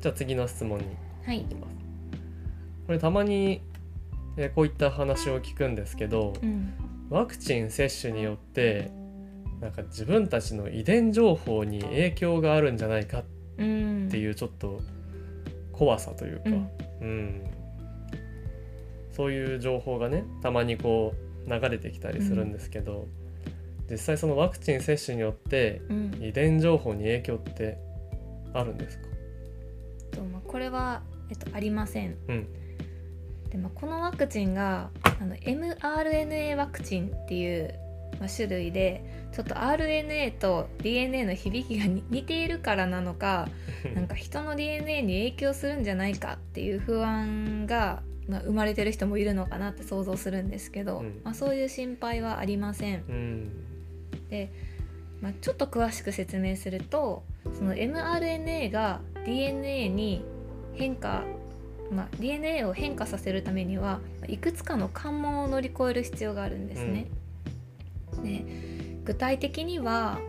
[0.01, 0.85] じゃあ次の質問に
[1.23, 1.49] はい行。
[1.49, 1.75] きます。
[2.87, 3.61] これたまに、
[4.37, 6.73] えーこういった話を聞くんですけどうん。
[7.11, 8.89] ワクチン接種によって
[9.61, 13.23] なんか自分たちの遺伝情報に影響があるんじゃないか
[13.59, 14.81] うんっていうちょっと
[15.73, 16.69] 怖さというか、うん。
[17.01, 17.43] うん、
[19.19, 21.13] そういう情報がねたまにこ
[21.45, 23.09] う流れてきたりするんですけど、
[23.91, 26.17] 実際そのワクチン接種によってうん。
[26.21, 27.77] 遺伝情報に影響って
[28.53, 29.03] あるんですか、
[30.11, 32.15] とまあこれはえっとありません。
[32.29, 32.47] うん。
[33.49, 37.73] でまあこのワクチンがあの mRNA ワクチンっていう、
[38.21, 39.03] まあ、種類で
[39.33, 43.49] ちょっと RNA と DNA の響きがに似ているからなのか
[43.95, 53.03] なんか人の DNA に影響するんじゃないかっていう不安が、まあ、生まれてる人もいるのかなって想像するんですけど、うんまあ、そういう心配はありません。
[53.09, 53.51] うん
[55.21, 57.23] まあ、ちょっと詳しく説明すると
[57.57, 60.23] その mRNA が DNA に
[60.73, 61.23] 変化、
[61.91, 67.07] まあ、DNA を変化させるためにはいくつかの関門を乗り越える必要があるんですね。
[68.23, 68.45] で
[69.03, 70.19] 具体的には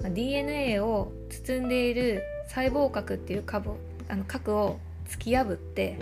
[0.00, 3.76] まあ DNA を包んでいる細胞核っていう核を
[4.08, 5.98] あの核を突き破って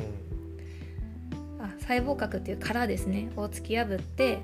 [1.58, 4.42] あ細胞核っていう殻ですねを突き破って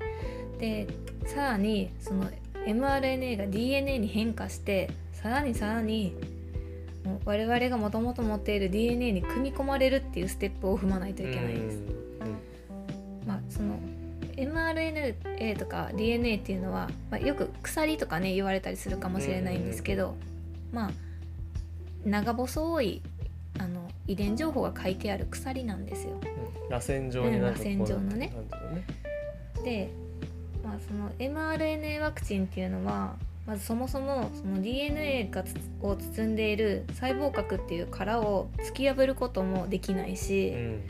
[0.59, 0.87] で
[1.25, 2.25] さらにその
[2.65, 6.15] mRNA が DNA に変化してさらにさらに
[7.23, 11.79] 我々がもともと持っている DNA に組み込まれるっていうステップを踏まないといけないです。
[13.27, 13.79] まあ、その
[14.35, 20.15] mRNA とか DNA っていうのは、まあ、よく鎖とかね言われたりするかもしれないんですけど、
[20.71, 20.91] まあ
[22.05, 23.01] 長細い
[23.59, 26.19] あの遺伝情報が書いてある鎖なんですよ。
[26.65, 28.31] うん螺旋状になるうん螺旋状のね。
[29.63, 29.89] で、
[30.63, 40.81] まあ、その mRNA ワクチンっていうのはまずそもそもその DNA がつを包んでいる細胞核っていう殻を突き破ることもできないし、うん。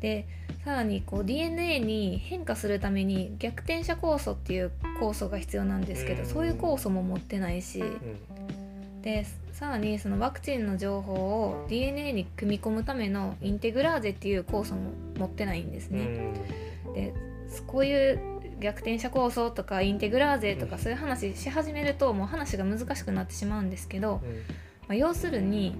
[0.00, 0.26] で
[0.64, 6.28] さらにこう DNA に変化するために逆転写酵素っていう酵素が必要なんですけど、うん。
[6.28, 9.02] そういう酵素も持ってないし、うん。
[9.02, 9.24] で
[9.62, 16.02] さらにそのワクチンの情報を DNA に組み込むためのインテグラーゼっていう酵素も持ってないんですうね。
[16.02, 16.34] ん。
[16.94, 17.14] で
[17.68, 18.20] こういう
[18.58, 20.68] 逆転写酵素とかインテグラーゼとうん。
[20.68, 24.30] かそういう話し始めるともう話が難しくなってしまうんですけど、うん。
[24.30, 24.36] ま
[24.88, 25.76] あ、要するに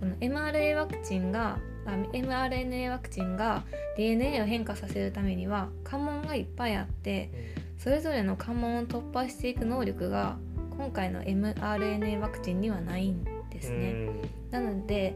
[0.00, 3.64] この mRNA ワクチンがあ mRNA ワクチンが
[3.98, 7.30] DNA を変化させるためには関門がいっぱいあって
[7.76, 10.38] それぞれの関門を突破していく能力が
[10.76, 14.08] 今回の mRNA ワクチンにはないんですね。
[14.50, 15.14] なので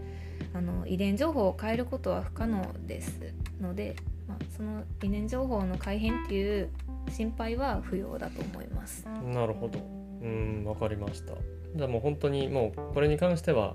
[0.55, 3.20] あの遺伝情報を変えることは不可能です
[3.61, 3.94] ので、
[4.27, 6.70] まあ、その遺伝情報の改変っていう
[7.11, 9.07] 心配は不要だと思います。
[9.07, 9.79] うんなるほど。
[10.23, 11.35] うんわかりました。
[11.75, 13.73] じゃあもう本当にもうこれに関しては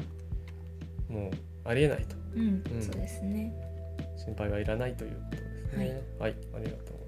[1.09, 2.15] もうありえないと。
[2.35, 2.81] うん、うん。
[2.81, 3.53] そうですね。
[4.17, 6.01] 心配はいらないということですね。
[6.19, 7.04] はい、ありがとうございます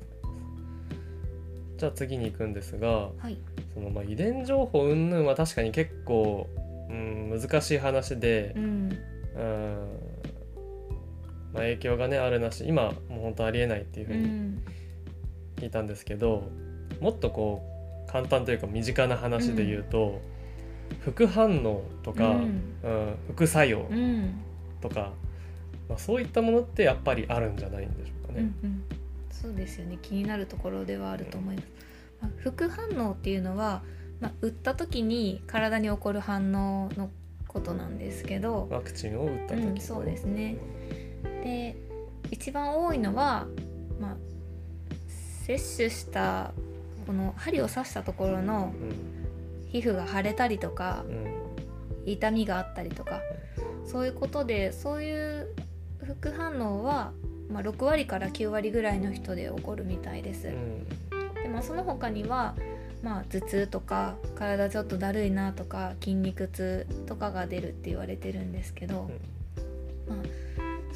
[1.78, 3.38] じゃあ次に行くんですがはい。
[3.74, 6.48] そのまあ遺伝情報云々は確かに結構、
[6.90, 8.98] うん、難しい話でう、ん、うん
[11.54, 14.64] まあ、影響がねあるなし今もう本当ありえないっていうふううにん、
[15.58, 16.44] 聞いたんですけど、
[17.00, 17.62] もっとこ
[18.08, 20.22] う簡単というか身近な話で言うと、
[21.02, 24.36] 副反応とか、ううんん、副作用うん、
[24.82, 25.14] とか、
[25.90, 28.52] まあ、そういったものってやっぱりあるんじゃないんでしょうかね。
[28.64, 28.84] うん、うん。
[29.42, 29.98] そうですよね。
[30.02, 31.68] 気になるところではあると思います。
[32.22, 33.84] まあ、副反応っていうのは、
[34.20, 37.10] まあ、打った時に体に起こる反応の
[37.48, 40.58] ことなんですけど、ワクチンを打った時、うんそうですね
[41.44, 41.76] で
[42.32, 43.48] 一番多いのは、
[44.00, 44.18] まあ、
[45.46, 46.54] 接種した
[47.06, 48.74] この針を刺したところの
[49.70, 51.38] 皮膚が腫れたりとかうんうん
[52.06, 53.20] 痛みがあったりとか
[53.86, 55.54] そういうことでそういう
[56.06, 57.12] 副反応は、
[57.50, 60.48] まあ、6割から9割ぐらいの人で起こるみたいです。
[60.48, 60.88] うん。
[61.36, 62.56] でまあ、その他には、
[63.04, 69.10] まあ、頭痛とか体ちょっとだるいなとか筋肉痛とかが出るって言われてるんですけど、
[70.08, 70.18] まあ、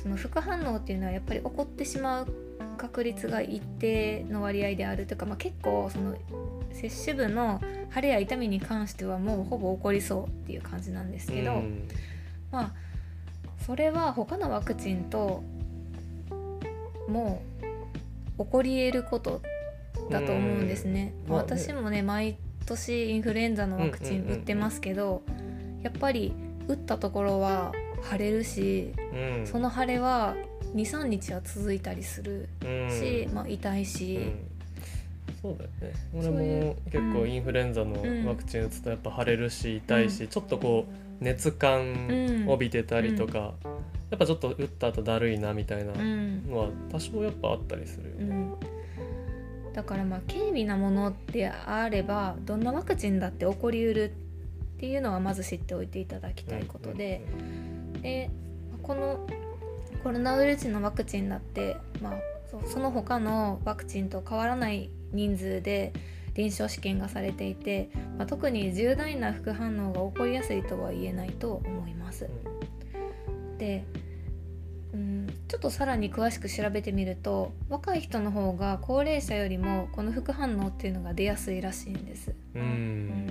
[0.02, 2.28] その副反応っていうのはやっぱり起こってしまう
[2.78, 6.16] 確率が一定の割合であるというか、まあ、結構その
[6.74, 7.62] 接種部の
[7.94, 11.88] 腫れや痛みに関してはもうほぼ起こりそうっていう感じなんですけど、うん。
[12.52, 12.72] まあ
[13.66, 15.44] それは他のワクチンと
[17.12, 17.42] も
[18.38, 19.42] う起こり得ること
[20.10, 21.14] だと思うんですね。
[21.26, 24.40] うんまあね私もね毎年インフルエンザのワクチンうんうんうんうん。
[24.40, 25.22] 打ってますけど、
[25.84, 26.34] やっぱり
[26.68, 27.72] 打ったところは
[28.10, 29.48] 腫れるし、うん。
[29.48, 30.36] その腫れは
[30.76, 32.48] 23日は続いたりする
[32.90, 34.48] し、まあ、痛いし、うん。
[35.42, 36.00] そうだよね。
[36.14, 42.50] 俺も結構インフルエンザのうんワクチン打つとやっぱ腫れるし痛いし、ちょっとこう熱感うん。
[42.50, 43.54] 帯びてたりとか、
[44.12, 48.26] やっぱちょっと打った後だるいなみたいなうんのは多少やっぱあったりするよね。
[49.68, 54.12] うん、だからまあ軽微なものであればどんなワクチンだって起こりうる
[54.76, 57.22] っていうのはまず知っておいていただきたいことで、
[58.02, 58.30] で
[58.84, 59.26] この
[60.04, 62.14] コロナウイルスのワクチンだって、まあ、
[62.66, 65.94] その他のワクチンと変わらない人数で
[66.34, 72.28] 臨床試験がされていて、まあ、特に重大な副反応が起こりやすいとは言えないと思います。
[73.62, 73.86] で、
[74.92, 82.34] うん、ちょっとさらに詳しく調べてみると若い人の方が高齢者よりもこの副反応っていうのが出やすいらしいんです。
[82.56, 82.62] うん。
[82.62, 83.28] うん。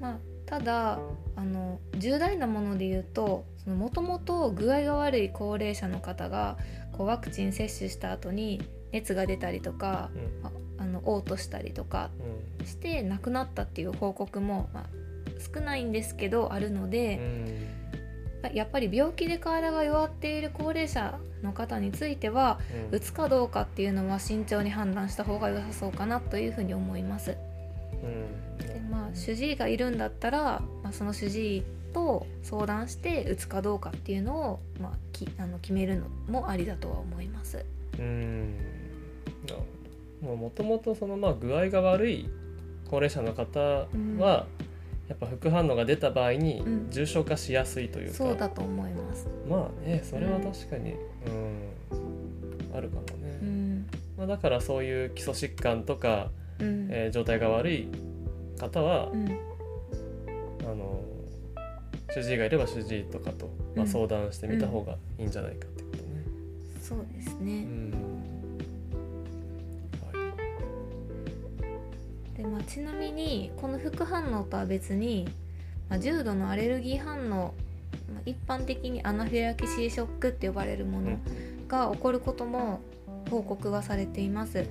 [0.00, 0.98] まあ、ただ
[1.36, 6.58] あの重大なもので言うともともと具合が悪い高齢者の方が
[6.92, 8.60] こうワクチン接種した後に
[8.90, 10.10] 熱が出たりとか
[10.42, 10.46] うん。
[10.46, 12.10] ああの嘔吐したりとか
[12.58, 12.66] うん。
[12.66, 14.86] して亡くなったっていう報告も、まあ、
[15.54, 17.20] 少ないんですけどあるので、
[18.52, 22.58] やっぱり病気で体が弱っている高齢者の方については
[22.90, 27.36] うん打つかどうかっていうのは慎重に判断した方が良さそうかなというふうに思います。
[28.02, 37.64] うんでまあ主治医がいるんだったら、まあ、その主治医と相談して打つかどうかっていうのを、まあ、きあの決めるのもありだとは思います。
[37.98, 38.54] うん
[40.22, 42.28] もともとそのまあ具合が悪い
[42.90, 44.66] 高齢者の方は、うん
[45.08, 46.90] やっぱ副反応が出た場合にうん。
[46.90, 49.28] 重症化しやすいというか、そうだと思います。
[49.48, 50.94] まあねそれは確かに、う
[51.30, 53.38] んあるかもね。
[53.40, 53.86] うん、
[54.18, 56.88] まあ、だからそういう基礎疾患とか、うん。
[56.90, 57.88] えー状態が悪い
[58.58, 59.26] 方は、うん。
[60.68, 61.00] あの
[62.14, 63.88] 主治医がいれば主治医とかと、まあ、うん。
[63.88, 66.02] 相談してみた方がいいんじゃないかってことね。
[66.80, 67.90] そうですうね、ん
[72.66, 75.28] ちなみにこの副反応とは別に、
[75.88, 77.54] まあ、重度のアレルギー反応、
[78.12, 81.18] まあ、一般的にアナフィラキシーショックって呼ばれるもの
[81.68, 82.80] が起こることも
[83.30, 84.66] 報告がされています。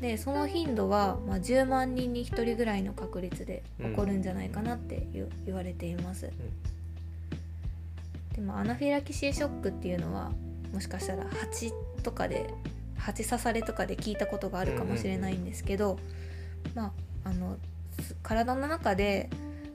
[0.00, 6.30] でその頻度は、まあ、10万人に1人ぐらいの確率で起こるんじゃないかなって言,、言われています、
[8.36, 10.30] でもアナフィラキシーショックっていうのは
[10.72, 11.72] もしかしたら蜂
[12.04, 12.54] とかで
[12.96, 15.98] 蜂刺されとかで聞いたことがあるかもしれないんですけど、
[16.76, 17.56] まああの
[18.00, 19.28] す体の中で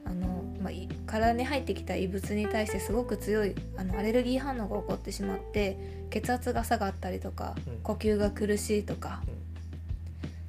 [0.06, 7.80] あの、まあ、い体に入ってきた異物に対してすごく強いあのアレルギー反応が起こってしまって血圧が下がったりとかうん。
[7.84, 9.44] 呼吸が苦しいとかうん。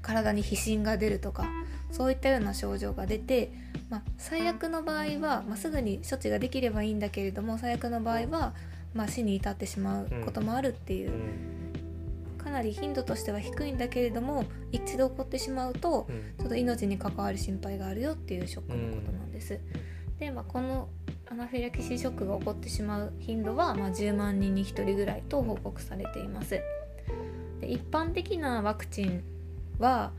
[0.02, 1.46] 体に皮疹が出るとか
[1.90, 3.52] そういったような症状が出て、
[3.88, 8.52] まあ、最悪の場合は、まあ、すぐに処置ができればいいんだけれども最悪の場合は、
[8.94, 11.63] まあ、死に至ってしまうこともあるっていうう、ん
[12.44, 19.59] かなり頻度としては低いんだけれども一度起こってしまうとうんちょっと命に関わる心配があるよっていうショックのことなんです。
[20.18, 20.88] で、まあ、この
[21.30, 26.61] アナフィラキシーショックが起こってしまう頻度は、まあ、10万人に1人ぐらいと報告されています。
[27.61, 29.24] で一般的なワクチン
[29.78, 30.12] は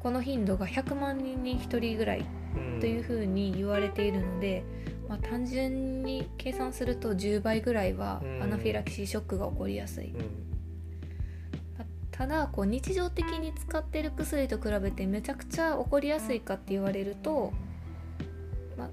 [0.00, 4.62] この頻度が100万人に1人ぐらいうんというふうに言われているので、
[5.08, 10.14] まあ、単純に計算すると10倍ぐらいはうんアナフィラキシーショックが起こりやすい。
[12.16, 17.52] ただこう日常的に使ってる薬と比べてめちゃくちゃ起こりやすいかって言われると、
[18.78, 18.88] まあ、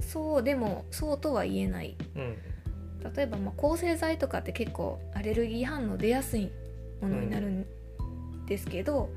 [0.00, 1.96] そうでもそうとは言えない。
[2.16, 2.36] うん
[3.14, 6.50] 例えばまあ抗生剤とかって結構アレルギー反応出やすい
[7.00, 7.66] ものになるん
[8.46, 9.10] ですけど、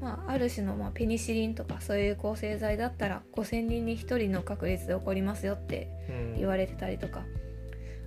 [0.00, 6.38] まあ、ある種のまあペニシリンとかそういう抗生剤だったら5,000人に1人の確率で起こりますよってうん。
[6.38, 7.24] 言われてたりとか。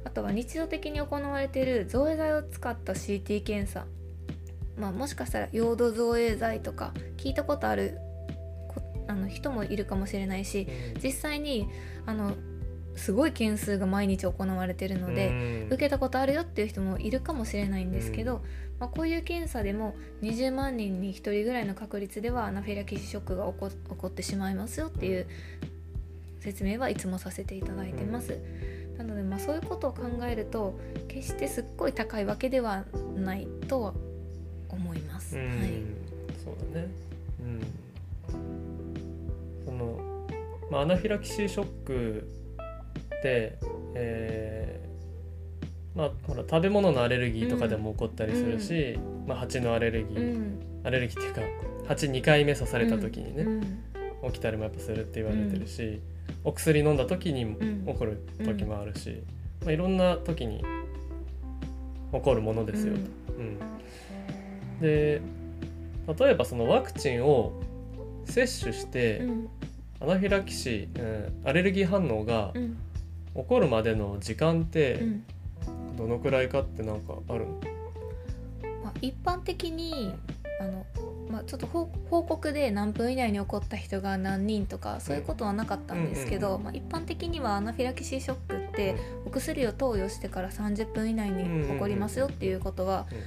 [0.05, 3.87] あとは日常的に行われている造影剤を使った CT 検査、
[4.77, 7.97] まあ、もしかしたらヨード造影剤とか聞いたことある
[8.67, 10.67] こあの人もいるかもしれないし
[11.01, 11.67] 実際に
[12.05, 12.33] あの
[12.95, 15.67] すごい件数が毎日行われてるので、うん。
[15.67, 18.41] 受けたことあるよっていう人もいるかもしれないんですけど、
[18.79, 25.27] まあ、こういう検査でも20万人に1人ぐらいの確率ではアナフィラキシーショックが起こ起こってしまいますよっていう
[26.39, 28.39] 説明はいつもさせていただいてます。
[28.97, 32.85] なのでまあそういうことを考えると決してすっごい高いわけでは
[33.17, 33.93] ないと
[35.33, 35.69] は思い。
[36.43, 36.87] そうだね。
[37.41, 37.61] うん。
[39.65, 39.99] その、
[40.71, 42.27] まあ、アナフィラキシーショック
[43.19, 43.57] って
[43.95, 44.85] えー
[45.97, 50.59] まあほら食べ物のアレルギーとかでも起こったりするし、まあ、蜂のアレルギうー、ん。
[50.83, 51.41] アレルギーっていうか
[51.87, 53.43] 蜂2回目刺された時にね、
[54.23, 54.31] うん。
[54.31, 56.01] 起きたりもやっぱするって言われてるし、
[56.43, 57.45] お薬飲んだ時に
[57.85, 59.23] 起こる時もあるし、
[59.61, 60.63] まあ、いろんな時に
[62.11, 62.93] 起こるものですよ。
[62.93, 62.99] と。
[63.37, 63.57] うん
[64.81, 65.21] で
[66.19, 67.53] 例えばそのワクチンを
[68.25, 69.49] 接種して、うん。
[70.01, 72.77] アナフィラキシー、うんアレルギー反応がうん。
[73.35, 75.23] 起こるまでの時間ってうん。
[75.97, 77.59] どのくらいかってなんかあるの？
[78.83, 80.13] まあ、一般的に
[80.59, 80.85] あの、
[81.29, 93.17] まあ、ちょっと報報告で何分以内に起こった人が何人とかそういうことはなかったんですけど、うんまあ、一般的にはアナフィラキシーショックってお薬を投与してから30分以内に起こりますよっていうことは、うん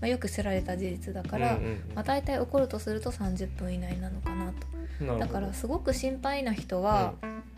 [0.00, 5.18] まあ、よく知られた事実だから、うんうんまあ、大体起こるとすると30分以内なのかなと。
[5.18, 7.14] だからすごく心配な人は、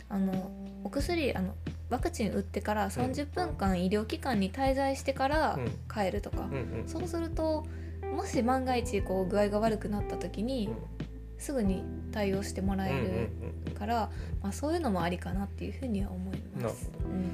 [0.08, 0.50] あの
[0.84, 1.54] お薬あの
[1.90, 5.70] ワクチン打ってから30分間医療機関に滞在してからうん。
[5.92, 7.66] 帰るとか、うんうんそうすると
[8.14, 10.70] もし万が一こう具合が悪くなった時に
[11.38, 13.30] すぐに対応してもらえうんうんうんる
[13.66, 13.72] うん。
[13.74, 14.10] から、
[14.42, 16.90] まあ、そういうのもありかなっていうふうには思います。
[17.04, 17.26] うん。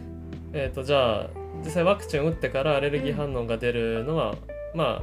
[0.55, 1.31] えー、とじゃあ
[1.65, 4.35] 実際ワクチンを打ってからアレルギー反応が出るのは、
[4.75, 5.03] まあ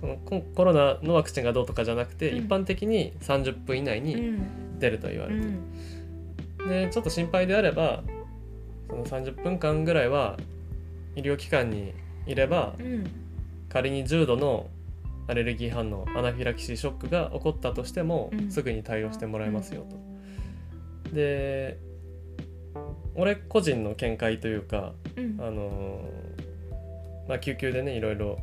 [0.00, 2.38] このココロナのワクチンがどうとかじゃなくて、うん。
[2.38, 4.78] 一般的に30分以内うにん。
[4.78, 6.68] 出ると言わうれてる、ん。
[6.68, 8.02] でちょっと心配であれば
[8.88, 10.36] その30分間ぐらいは
[11.16, 11.92] 医療機関に
[12.26, 13.06] いればうん。
[13.68, 14.68] 仮に重度の
[15.26, 18.50] アレルギー反応アナフィラキシーショックが起こったとしても、うん。
[18.50, 21.14] すぐに対応してもらえますよと。
[21.14, 21.78] で
[23.14, 25.36] 俺個人の見解というかうん。
[25.40, 28.38] あのーまあ、救急でねいろいろ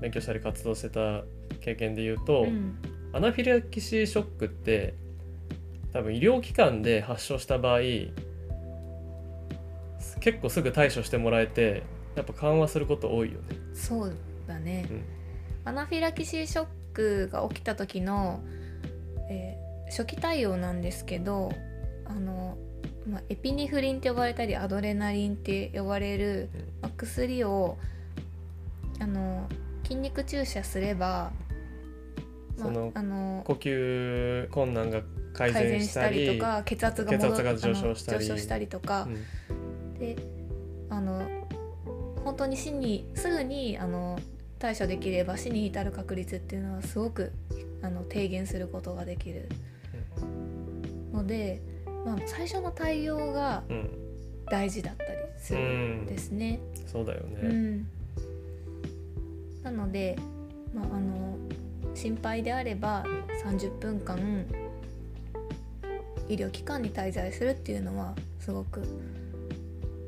[0.00, 1.22] 勉強したり活動してた
[1.60, 2.78] 経験で言うと、うん
[3.12, 4.94] アナフィラキシーショックって
[5.92, 7.80] 多分医療機関で発症した場合
[10.20, 11.82] 結構すぐ対処してもらえて
[12.14, 13.56] やっぱ緩和すること多いよね。
[13.74, 14.14] そう
[14.46, 14.86] だね。
[15.64, 18.40] アナフィラキシーショックが起きた時の、
[19.28, 21.52] えー初期対応なんですけど
[22.06, 22.56] あの、
[23.08, 26.48] まあ、エピネフリンって呼ばれたりアドレナリンって呼ばれる、
[26.80, 27.76] まあ薬を
[29.00, 29.48] あの
[29.90, 31.32] 筋肉注射すれば、
[32.56, 35.02] まあそのあの呼吸困難が
[35.34, 38.24] 改改善したたりりとか血圧が戻血圧が上昇したり。
[38.24, 39.08] 上昇したりとか。
[39.50, 39.94] う、ん。
[39.98, 40.16] で
[40.88, 41.22] あの
[42.24, 44.18] 本当に死にすぐにあの
[44.58, 47.32] 対処できれば死に至る確率っていうのはすごく
[47.82, 49.48] あの低減することができる。
[51.12, 51.60] ので、
[52.06, 53.90] まあ、最初の対応がうん。
[54.50, 56.58] 大事だったりすうるんんですね。
[56.86, 57.88] そうだよね、うん
[59.62, 60.16] なので、
[60.74, 61.36] まあ、あの
[61.94, 63.04] 心配であれば
[63.44, 64.18] 30分間
[66.28, 68.82] 医療機関に滞在するっていうのはすごく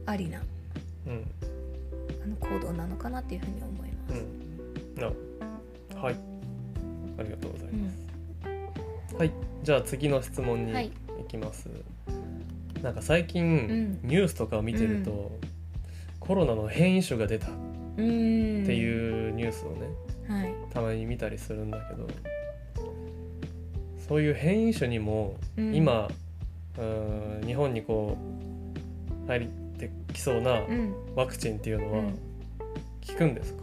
[0.07, 0.41] ありな
[1.07, 1.25] うん。
[2.23, 4.15] あの行動なのかなっていうふうに思います。
[4.15, 5.01] うん。
[5.01, 6.17] なはい。
[7.19, 7.83] ありがとうございうん。
[7.83, 7.91] ま
[9.09, 9.33] す、はい。
[9.65, 10.93] じゃあ次の質問にはい。
[11.19, 11.69] 行きます、
[12.83, 14.01] なんか最近、ん。
[14.03, 15.33] ニュースとかを見てると、
[16.21, 17.51] コロナの変異種が出たっ
[17.97, 18.65] うん。
[18.65, 19.87] ていうニュースをね、
[20.29, 20.55] はい。
[20.73, 22.07] たまに見たりするんだけど
[24.09, 25.75] そういう変異種にもうん。
[25.75, 26.09] 今、
[26.79, 28.17] うん日本にこ
[29.25, 29.47] う入っ
[29.79, 30.95] てきそうなうん。
[31.15, 32.13] ワクチンっていうのはうん。
[32.13, 33.63] 効くんですか、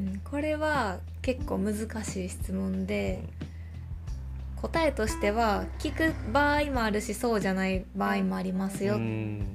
[0.00, 0.20] うん。
[0.24, 3.22] これは結構難しい質問で
[4.60, 9.46] 答えとしては聞く場合もあるしそうじゃない場合もありますよっうん。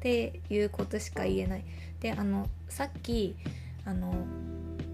[0.00, 1.64] ていうことしか言えない。
[2.02, 3.36] であのさっき
[3.84, 4.12] あの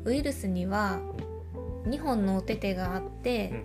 [0.05, 1.01] ウイルスには
[1.87, 3.65] 2本のお手手があって、うん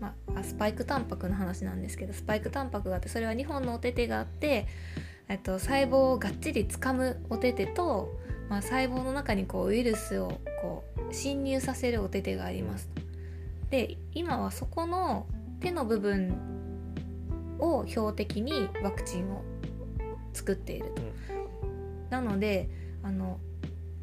[0.00, 4.68] まあ、スパイクタンパクの話なんですけどスパイクタンパクがあってそれは2本のお手手があって、
[5.28, 8.14] えっと、細胞をがっちり掴むお手手と、
[8.48, 12.88] まあ、細胞の中にこうウイルスをこう侵入させるお手手があります。
[13.70, 15.26] で今はそこの
[15.60, 16.36] 手の部分
[17.58, 19.42] を標的にワクチンを
[20.32, 21.35] 作っていると。
[22.10, 22.68] なので
[23.02, 23.38] あの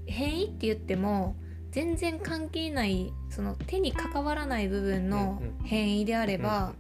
[0.06, 1.36] 変異って言っても
[1.72, 6.74] 全然関係ないその手に関わらない部分のうん変異であれば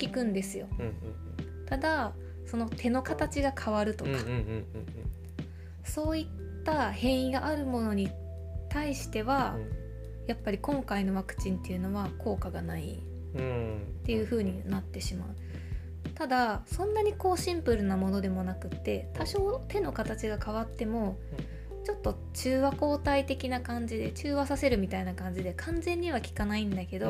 [0.00, 0.66] 効くんですよ。
[1.66, 2.12] ただ
[2.46, 4.10] その手の形が変わるとか、
[5.84, 6.26] そういっ
[6.64, 8.10] た変異があるものに
[8.70, 9.56] 対しては、
[10.26, 13.02] やっぱり今回のワクチンっていうのは効果がない
[13.34, 15.28] っていう風になってしまう。
[16.18, 21.16] ただそんなにこうシンプルなものでもなくって多少手の形が変わっても
[21.84, 27.06] ちょっと中和抗体的な感じで中和させるみたいな感じで完全には効かないんだけど、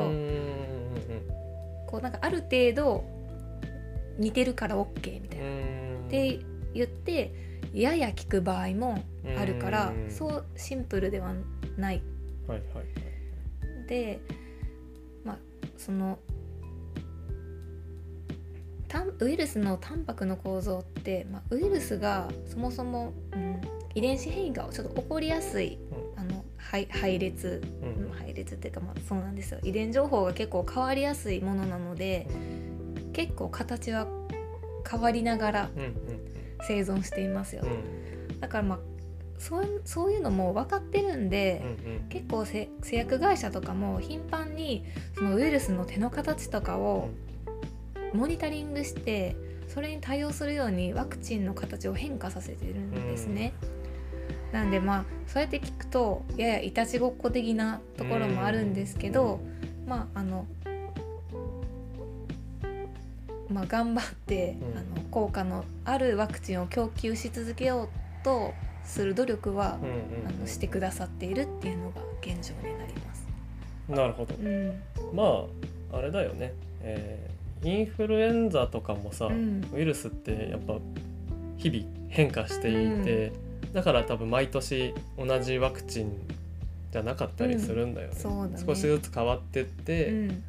[1.87, 3.03] こうなんかある程度
[4.19, 5.45] 似てるから OK みたいな。
[5.45, 6.05] うん。
[6.05, 6.39] って
[6.73, 7.33] 言って
[7.73, 9.03] やや効く場合も
[9.37, 10.11] あるからうん。
[10.11, 11.33] そうシンプルでは
[11.77, 12.01] ない。
[12.47, 13.87] はいはいはい。
[13.87, 14.21] で
[15.25, 15.37] まあ
[15.77, 16.19] その
[19.19, 23.61] ウイルスのタンパクの構造って、まあ、ウイルスがそもそも、うん、
[23.93, 25.77] 遺伝子変異がちょっと起こりやすい、
[26.15, 28.03] あの配配列、うん。
[28.03, 29.59] うん配列っていうかまあそうなんですよ。
[29.63, 32.27] 遺伝情報が結構変わりやすいものなので
[33.13, 34.07] 結構形は
[34.89, 35.95] 変わりながらうんうん。
[36.67, 38.39] 生存していますよ、うん。
[38.39, 38.79] だからまあ
[39.37, 42.09] そういうそういうのも分かってるんで、うんうん。
[42.09, 44.85] 結構せ製薬会社とかも頻繁に
[45.15, 47.09] そのウイルスの手の形とかを
[48.13, 49.35] モニタリングして
[49.67, 53.53] それに対応するようにワクチンの形を変化させてるんですね。
[54.51, 59.39] なんでまあそうやって聞くとややいたちごっこ的なところもあるんですけど、
[59.85, 60.47] まああの
[63.47, 64.77] まあ頑張って、うん。
[64.77, 67.89] あの効果のあるワクチンを供給し続けよう
[68.23, 68.53] と
[68.83, 70.27] する努力は、うんうん。
[70.27, 73.27] あのしてくださっているっていうのが現状になります。
[73.87, 74.35] なるほど。
[74.35, 74.81] うん、
[75.13, 75.45] ま
[75.93, 79.67] ああれだよね、えーインフルエンザとかもさ、うん。
[79.73, 80.77] ウイルスってやっぱ
[81.57, 83.33] 日々変化していて、
[83.73, 86.11] だから多分毎年同じワクチン
[86.91, 88.63] じゃなかったりするんだよね,、そうだね。
[88.65, 90.43] 少しずつ変わってって、うん。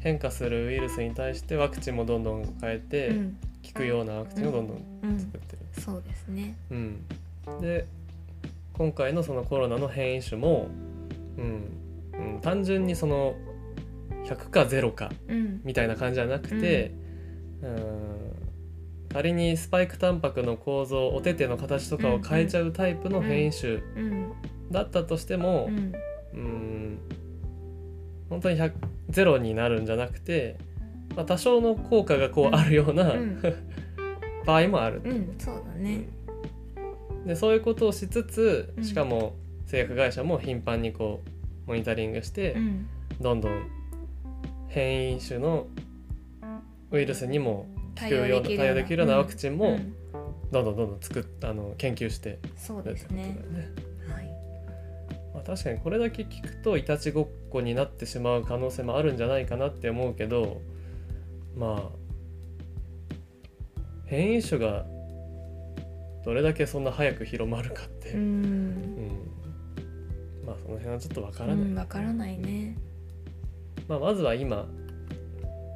[0.00, 3.36] 変化するウイルスに対してワクチンもどんどん変えて、うん。
[3.66, 5.18] 効くようなワクチンをどんどんうん。
[5.20, 5.82] 作ってる。
[5.82, 6.56] そうですね。
[6.70, 7.04] うん。
[7.60, 7.86] で
[8.72, 10.68] 今回のそのコロナの変異種も、
[11.36, 11.62] うん。
[12.34, 13.34] うん、単純にその
[14.30, 15.60] 100か0かうん。
[15.64, 16.92] みたいな感じじゃなくて、
[17.62, 18.32] うん、
[19.12, 24.32] 仮にスパイクタンパクの構造お手手の形とかを変えちゃうタイプの変異種うん。
[24.70, 25.92] だったとしてもう、ん。
[26.32, 26.98] うん、
[28.28, 28.72] 本当に100
[29.08, 30.58] ゼロになるんじゃなくて、
[31.16, 33.42] まあ、多少の効果がこうんうあるような、うん。
[34.46, 35.02] 場合もある。
[35.04, 36.04] うんそうだね。
[37.26, 38.84] でそういうことをしつつうん。
[38.84, 39.34] しかも
[39.66, 41.22] 製薬会社も頻繁にこ
[41.66, 42.86] うモニタリングして、うん。
[43.20, 43.79] どんどん
[44.70, 45.66] 変異種の
[46.90, 47.66] ウイルスにも
[48.00, 49.18] 効くような対応できるような。
[49.18, 49.94] ワクチンもうん。
[50.50, 53.38] どんどんどんどん作っあの研究してそうですね。
[53.52, 53.68] ね。
[54.12, 54.24] はい。
[55.34, 60.60] まあ、確かにこれだけ聞くといたちごっこになってしまう可能性もあるんじゃないかなって思うけど
[61.56, 61.98] まあ
[64.06, 64.86] 変異種が
[66.24, 68.42] どれだけそんな早く広まるかって、ううん。
[68.42, 69.08] ん
[70.44, 72.76] まあその辺はちょっとわかうらない、んわからないね
[73.90, 74.68] まあ、まずは今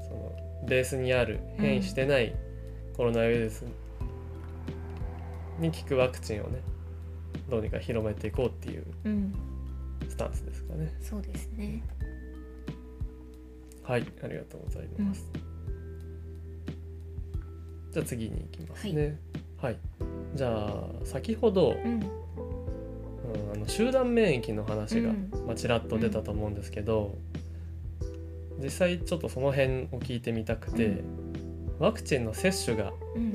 [0.08, 0.32] その
[0.68, 2.32] ベースにある変異してない
[2.96, 3.64] コロナウイルス
[5.58, 6.60] に効くワクチンをね
[7.50, 9.34] どうにか広めていこうっていううん
[10.08, 10.94] スタンスですかね。
[11.00, 11.82] そうですね
[13.82, 15.30] はい、ありがとうございます。
[17.90, 19.18] じゃあ次に行きますね。
[19.60, 19.76] はい。
[20.36, 22.24] じゃあ先ほど、うんうん
[23.52, 27.18] あの集団免疫の話が、うんまあ、ちらっと出たと思うんですけど、
[28.62, 31.04] 実際ちょっとその辺を聞いてみたくて、うん。
[31.78, 33.22] ワクチンの接種が、うん。
[33.22, 33.34] うん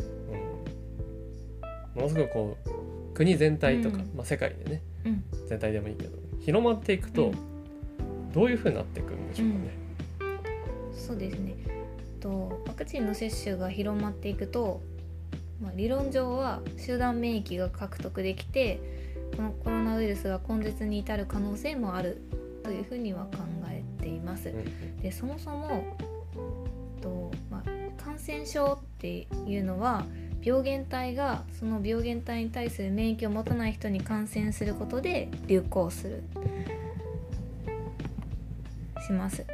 [1.96, 4.12] ものすごくこう国全体とか、うん。
[4.16, 5.24] まあ、世界でねうん。
[5.48, 8.32] 全体でもいいけど広まっていくと、うん。
[8.32, 9.80] どういうふうになっていくんでしょうかね。
[10.94, 11.56] そうですね。
[12.20, 14.82] とワクチンの接種が広まっていくと、
[15.62, 18.80] まあ、理論上は集団免疫が獲得できて
[19.36, 22.22] このコロナウイルスが根絶に至る可能性もある
[22.64, 23.40] というふうには考
[23.70, 24.50] えています。
[24.50, 25.84] うんでそもそも
[27.02, 30.06] と、まあ、感染症っていうのは
[30.42, 36.24] 病原体がその病原体に対する免疫を持たない人に感染することで流行する
[39.06, 39.46] します。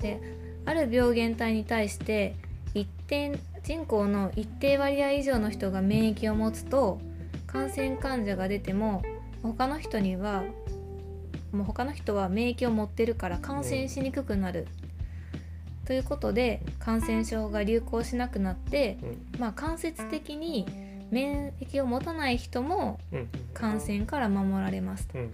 [0.00, 0.20] で
[0.64, 2.36] ある病原体に対して
[2.74, 7.00] 一定人口の一定割合以上の人が免疫を持つと
[7.46, 9.02] 感染患者が出ても
[9.42, 10.44] 他の人には
[11.52, 14.66] もう他の人は免疫を持ってるから感染しにくくなる、
[15.90, 19.40] ということで感染症が流行しなくなって、うん。
[19.40, 20.64] まあ、間接的に
[21.10, 23.28] 免疫を持たない人もうん。
[23.52, 25.18] 感染から守られますと。
[25.18, 25.28] うんう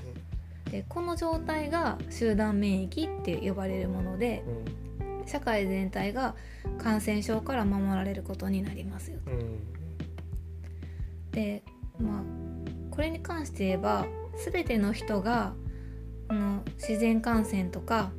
[0.68, 0.70] ん。
[0.70, 4.44] でこの状態が集団免疫って呼ばれるもので
[4.98, 5.26] うん。
[5.26, 6.34] 社会全体が
[6.78, 9.60] 感染症から守られることになりますようん。
[11.32, 11.64] で
[12.00, 12.22] まあ
[12.90, 14.06] これに関して言えば
[14.50, 15.52] 全ての人が
[16.28, 18.10] この自然感染とか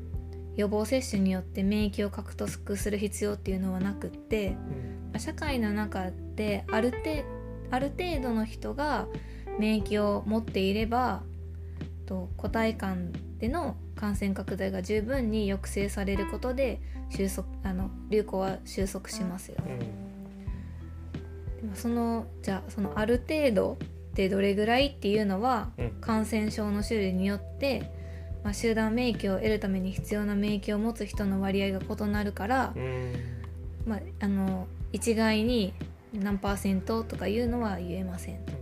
[0.56, 4.54] 予防接種によって免疫を獲得する必要っていうのはなくってうん。
[4.54, 4.58] ま
[5.16, 7.24] あ社会の中である程
[7.70, 9.08] ある程度の人が
[9.60, 11.24] 免疫を持っていれば
[12.06, 19.58] と個体間での感染拡大が十分に抑制されることで収束あの流行は収束しますよ。
[19.66, 19.80] うん。
[19.80, 19.88] で
[21.68, 23.78] もそのじゃあそのある程度っ
[24.16, 25.92] てどれぐらいっていうのはうん。
[26.02, 27.92] 感染症の種類によって、
[28.48, 33.14] まあ、集団免疫を得るために必要な免疫を持つ人の割合が異なるから、うん。
[33.86, 35.74] まあ、あの一概に
[36.14, 38.54] 何パーセントとかいうのは言えませんと。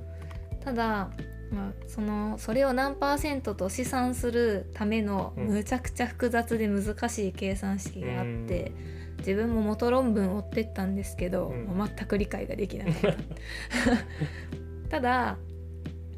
[0.64, 1.12] ただ、
[1.52, 5.48] まあ、そのそれを何パーセントと試算するためのうん。
[5.50, 8.72] むちゃくちゃ複雑で難しい計算式があって、
[9.20, 11.78] 自分も元論文を追ってったんですけど、うん。
[11.78, 13.14] 全く理解ができなかった。
[14.90, 15.38] ただ、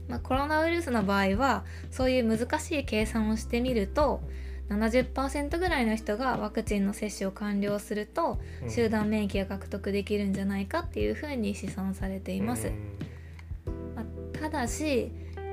[0.07, 4.21] まあ、コロナウイルスの場合はそういう難しい計算をしてみると
[4.69, 8.69] 70%ぐらいの人がワクチンの接種を完了するとうん。
[8.69, 12.71] 集団免疫が獲得できるんじゃないかっていうふうに試算されています。
[13.95, 15.43] まあただしや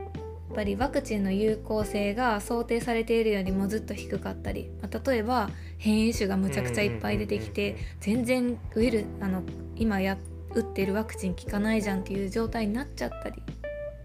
[0.53, 9.43] っぱりワクチンの有効性が想定されているよりもずっと低かったり、まあ例えば変異種がむちゃくちゃいっぱい出てきて全然ウイルあの
[9.75, 10.17] 今や
[10.55, 13.43] 打ってるワクチン効かないじゃんっていう状態になっちゃったり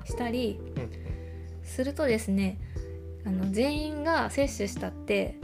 [0.06, 0.60] したり
[1.64, 2.60] するとですね
[3.26, 5.36] あの全員が接種したって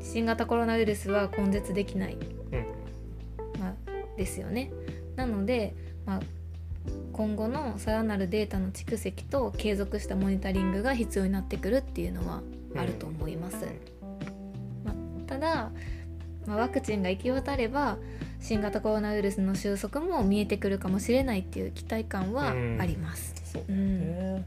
[0.00, 3.74] 新型コロナウイルスは根絶できない、うんまあ、
[4.16, 4.70] ですよね。
[5.16, 5.74] なので、
[6.04, 6.20] まあ、
[7.12, 12.42] 今後のさらなるデータの蓄積と継続したモニタリングが必要になってくるっていうのは
[12.76, 13.66] あると思います。
[14.84, 14.94] まあ、
[15.26, 15.72] ただ、
[16.46, 17.98] まあ、ワクチンが行き渡れば
[18.44, 23.34] 新型コロナウイルスの収束も見えてくるかもしれないっていう期待感はあります。
[23.42, 24.44] そうだよね、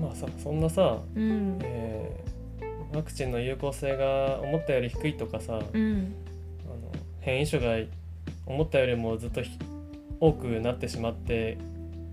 [0.00, 2.30] まあさそんなさ、うん、えー
[2.92, 6.12] ワクチンの有効性が思ったより低いとかさ、あのうん、
[7.20, 7.88] 変異種が
[8.46, 9.56] 思ったよりもずっとひ
[10.18, 11.56] 多くなってしまって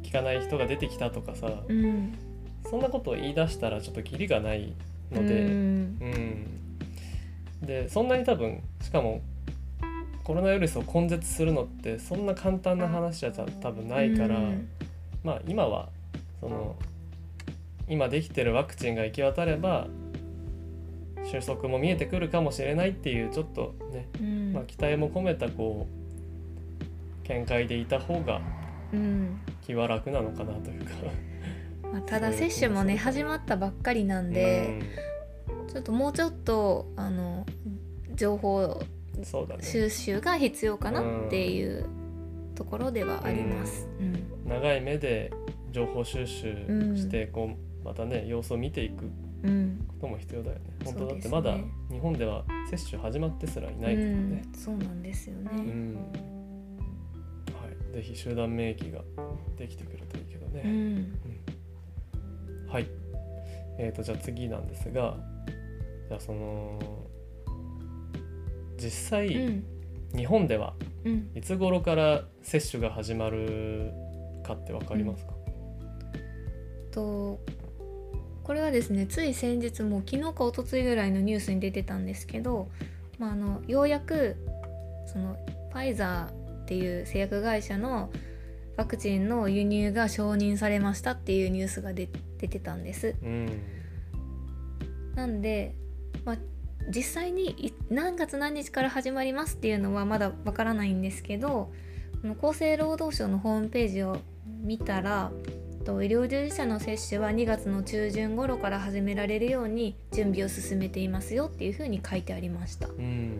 [0.05, 2.15] 効かない人が出てきたとかさ、うん、
[2.69, 4.71] そんなことを言い出したらちょっとキリがない
[5.11, 5.97] ので、うん。
[7.61, 7.65] うん。
[7.65, 9.21] でそんなに多分しかも
[10.27, 14.67] コロナウイルスを根絶するのってそんな簡単な話じゃた多分ないから、うん。
[15.23, 15.87] まあ今は
[16.41, 16.75] その
[17.87, 19.87] 今できてるワクチンが行き渡れば
[21.23, 24.51] 収束も見えてくるかもしれないっていうちょっとね、うん。
[24.51, 25.87] まあ、期待も込めたこ
[27.23, 28.41] う見解でいた方が
[28.91, 29.39] うん。
[29.65, 30.91] 気は楽なのかなというか。
[31.89, 34.81] まあ、ただ接種もね始まったばっかりなんで、
[35.71, 37.45] ちょっともうちょっとあの
[38.13, 39.63] 情報うんそうだね。
[39.63, 41.85] 収集が必要かなっていう
[42.55, 43.87] ところではあります。
[43.99, 44.49] うん。
[44.49, 45.31] 長い目で
[45.71, 46.53] 情報収集
[46.95, 47.49] してこ
[47.81, 49.09] うまたね様子を見ていく
[49.43, 49.85] うん。
[49.87, 50.61] ことも必要だよね。
[50.85, 51.57] 本当だってまだ
[51.91, 54.43] 日本では接種始まってすらいないからね。
[54.45, 55.51] うん、そうなんですよね。
[55.53, 55.95] うん、
[57.53, 59.01] はい、ぜひ集団免疫が
[59.57, 61.11] できてくるといいけどね、うん。
[62.67, 62.87] はい。
[63.79, 65.15] えー、とじゃあ次なんですが
[66.07, 66.79] じゃあその
[68.77, 69.63] 実際、うん。
[70.15, 70.73] 日本では
[71.05, 71.29] うん。
[71.35, 73.91] いつ頃から接種が始まる
[74.43, 75.33] かってわかりますか、
[76.91, 77.39] と
[78.43, 82.69] これはですねつい先日もう昨日か一昨日ぐらいのニュースに出てたんですけど、
[83.19, 84.37] まあ、あのようやく
[85.05, 85.37] その
[85.71, 88.09] ファイザーっていう製薬会社の
[88.77, 92.07] ワクチンの輸入が承認されましたっていうニュースが出
[92.37, 93.15] 出てたんです。
[93.23, 93.49] うん。
[95.15, 95.75] なんで、
[96.23, 96.37] まあ、
[96.87, 101.71] 実際にい何月何日から始まりますっていうのはまだわからないんですけど
[102.41, 104.17] 厚生労働省のホームページを
[104.63, 105.31] 見たら
[105.87, 112.89] と医療従事者の接種は2月の中旬頃から始められるように準備を進めていますよっていうふうに書いてありました。
[112.89, 113.39] うん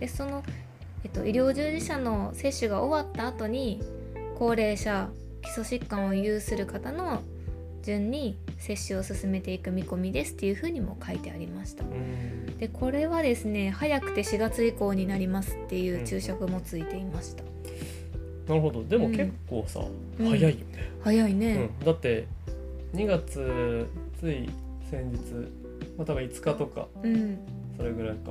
[0.00, 0.42] でその、
[1.04, 3.80] えっと、医療従事者の接種が終わった後に
[4.36, 5.08] 高齢者
[5.42, 7.22] 基礎疾患を有する方の
[7.84, 11.84] 順に接種を進めていく見込みですっていうふうにも書いてありました。
[11.84, 12.58] うん。
[12.58, 17.44] でこれはですね早くて4月以降になりますっていう注釈もついていました、
[18.48, 18.82] なるほど。
[18.84, 19.12] でもうん。
[19.12, 19.80] 結構さ、
[20.18, 20.28] うん。
[20.30, 20.64] 早いよね、
[21.02, 22.26] 早いね、うん、だって
[22.94, 23.86] 2月
[24.18, 24.48] つい
[24.90, 25.18] 先日、
[25.98, 27.38] まあ、多分5日とかうん。
[27.76, 28.30] それぐらいか。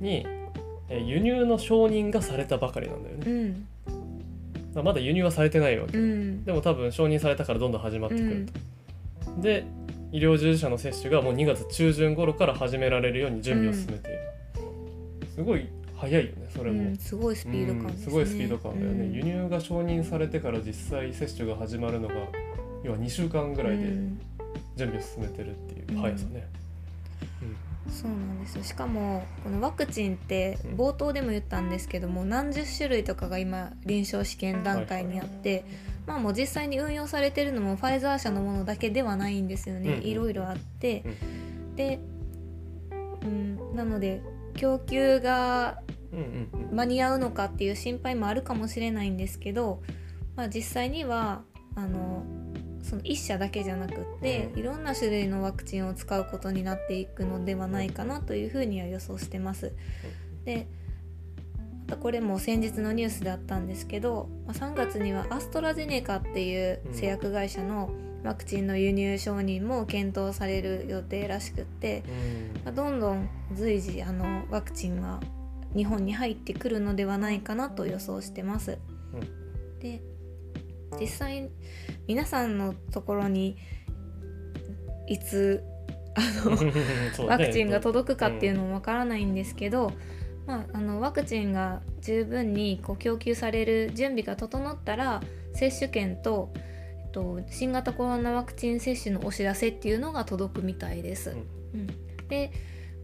[0.00, 0.26] に
[0.88, 3.56] えー輸入の承認がされたばかりなんだよね
[4.78, 6.44] うんだからまだ輸入はされてないわけ、うん。
[6.44, 8.46] でも多分承認されたからどんどん始まってくる
[9.36, 9.64] と、で
[10.12, 14.18] 医療従事者の接種がもう2月中旬頃から始められるように準備を進めている、
[15.34, 19.12] すごい早いよねそれも、うんすごいスピード感ね、うんすごいスピード感だよね、うん。
[19.12, 22.14] 輸入が承認されてから実際接種が始まるのが
[22.84, 24.20] 要は2週間ぐらいでうん。
[24.76, 26.46] 準備を進めてるっていう速さね、
[27.88, 28.64] そうなんですよ。
[28.64, 35.64] しかもこのワクチンってうん冒頭でも言ったんですけども何十種類とかが今臨床試験段階にあって、
[36.06, 41.04] まあもう実際に運用されてるのもファイザー社のものだけではないんですよね、うんうんいろいろあって。
[41.74, 42.00] う、で、
[43.22, 44.22] うん、なので
[44.54, 45.80] 供給が
[46.72, 49.82] 間に合うのかっていう心配もあるかもしれないんですけど、
[50.36, 51.42] まあ、実際には
[51.74, 52.24] あの
[52.88, 59.72] その1社だけじゃなくって、うんいろんな種類のワクチンを使うことになっていくのではないかなというふうには予想してます。
[60.44, 60.66] で
[61.86, 67.90] またこれも先日のニュースであったんですけど、まあ、3月にはアストラゼネカっていう製薬会社の
[68.24, 72.02] ワクチンの輸入承認も検討される予定らしくって、
[72.64, 75.20] まあどんどん随時あのワクチンは
[75.76, 78.78] 日本に入ってくるのではないかなと予想してます。
[79.80, 80.00] で
[81.00, 81.50] 実際
[82.06, 83.56] 皆さんのところに
[85.06, 85.62] いつ
[86.14, 86.56] あの
[87.26, 89.92] ワクチンが届くかっていうのもわからないんですけど、
[90.46, 95.22] まあ、あのワクチンが十分にこう供給される準備が整ったら
[95.54, 101.36] 接種券と、えっと、新型コロナワクチン接種のお知らせっていうのが届くみたいです。
[101.74, 101.86] うん。
[102.28, 102.52] で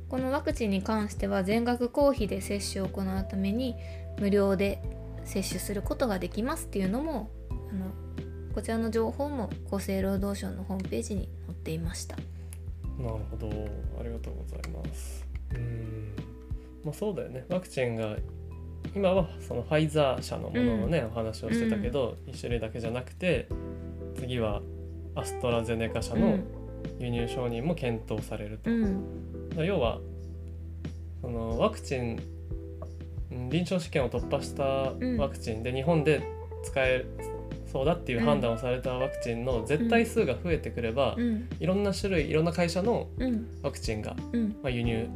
[0.08, 3.74] このワクチンに関しては全額公費で接種を行うために
[4.20, 4.80] 無料で
[5.24, 7.30] 接種することができますっていうのも
[7.74, 7.86] あの
[8.54, 12.16] こちらの情報も厚生労働省のホームページに載っていました。
[12.16, 12.22] な
[13.08, 13.48] るほど。
[13.98, 15.26] ありがとうございます。
[15.54, 16.14] うん。
[16.84, 17.44] まあそうだよね。
[17.48, 18.16] ワクチンが
[18.94, 23.48] 今はそのファイザー社のもののね、お話をしてたけど、1種類だけじゃなくて
[24.14, 24.62] 次は
[25.16, 26.38] アストラゼネカ社の
[27.00, 29.02] 輸入承認も検討されると、うん。
[29.56, 29.98] 要は
[31.20, 32.22] そのワクチン
[33.32, 34.62] うん臨床試験を突破した
[35.20, 36.22] ワクチンで日本で
[36.62, 37.04] 使え
[37.74, 41.48] そうだっていう判断をされたワクチンの絶対数が増えてくれば、うん。
[41.58, 43.48] いろんな種類いろんな会社のうん。
[43.64, 44.50] ワクチンが、うん。
[44.62, 45.08] まあ、輸入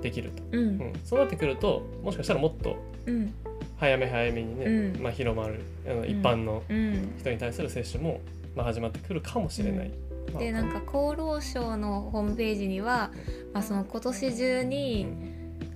[0.00, 0.58] できると、うん。
[0.60, 3.34] うん、そうなってくるともしかしたらもっとうん。
[3.76, 5.02] 早め早めにね、うん。
[5.02, 5.60] まあ、広まる
[6.08, 7.16] 一般のうん。
[7.18, 8.22] 人に対する接種も、
[8.56, 9.90] まあ、始まってくるかもしれない。
[10.32, 13.10] まあでなんか厚労省のホームページには、
[13.52, 15.06] まあ、その今年中に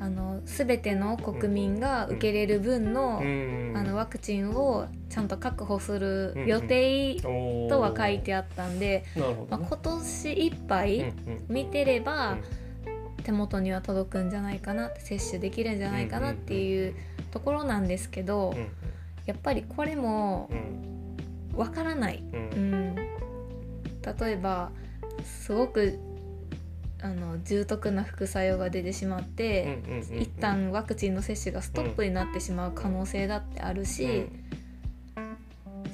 [0.01, 7.29] あの全ての国民が受けれる分の,、うんあのワクチンをちゃんと確保する予定と
[7.69, 11.13] とは書いてあったんで、まあ、ね今年いっぱい
[11.49, 12.43] 見てれば、うん
[13.29, 16.95] 手元には届くんじゃないかな接種できるんじゃないかなっていう
[17.31, 18.69] ところなんですけど、うん。
[19.27, 20.55] やっぱりこれもう
[21.55, 21.59] ん。
[21.59, 22.41] わからない、うん。
[22.41, 24.71] うん、例えば
[25.25, 25.99] すごく
[27.01, 30.23] あの重篤な副作用が出てしまって、うんうんうんうん。
[30.23, 34.27] 一旦ワクチンの接種がストップになってしまう可能性だってあるし、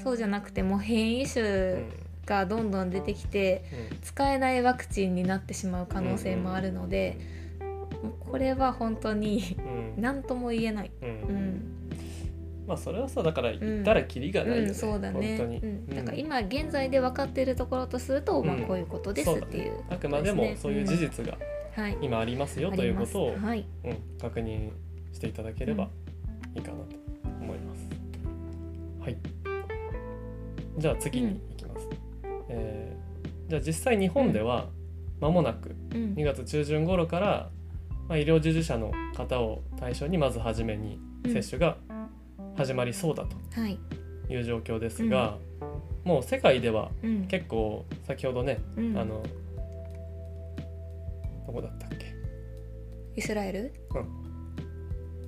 [0.03, 1.85] そうじゃなくてもう変異うん種
[2.27, 3.65] がどんどん出てきて
[4.03, 7.19] 使えないワクチンになってしまう可能性もあるので、
[8.03, 9.57] もうこれは本当に
[9.97, 10.03] うん。
[10.03, 10.91] 何とも言えない。
[11.03, 11.09] うん。
[11.09, 11.74] うん
[12.67, 15.37] まあそれはさだから言ったらキリがないよね、うん、そうだね。
[15.39, 19.81] 本当に、うん、だから今現在で分かっているところとすると、まあうんこういうことですっていう。
[19.91, 21.37] あくまでもそういう事実が
[21.75, 21.99] はい。
[22.01, 23.67] 今ありますよということをはい。
[23.85, 24.71] うん、確認
[25.13, 25.89] していただければ
[26.55, 26.97] いいかなと
[27.41, 27.89] 思います。
[29.01, 29.17] はい。
[30.79, 31.89] じゃあ次に行きます。
[32.49, 33.05] えー
[33.49, 34.69] じゃあ実際日本では
[35.21, 36.15] 間もなくうん。
[36.15, 37.51] 2月中旬頃から、
[38.09, 41.77] まあ、医療従事者の方を対象にまず初めに接種が
[42.57, 43.79] 始まりそうだはい。
[44.27, 45.39] という状況ですが、
[46.05, 47.27] もう世界ではうん。
[47.27, 48.99] 結構先ほどね、うん。
[48.99, 49.23] あの
[51.47, 52.15] どこだったっけ？
[53.17, 53.73] イスラエル？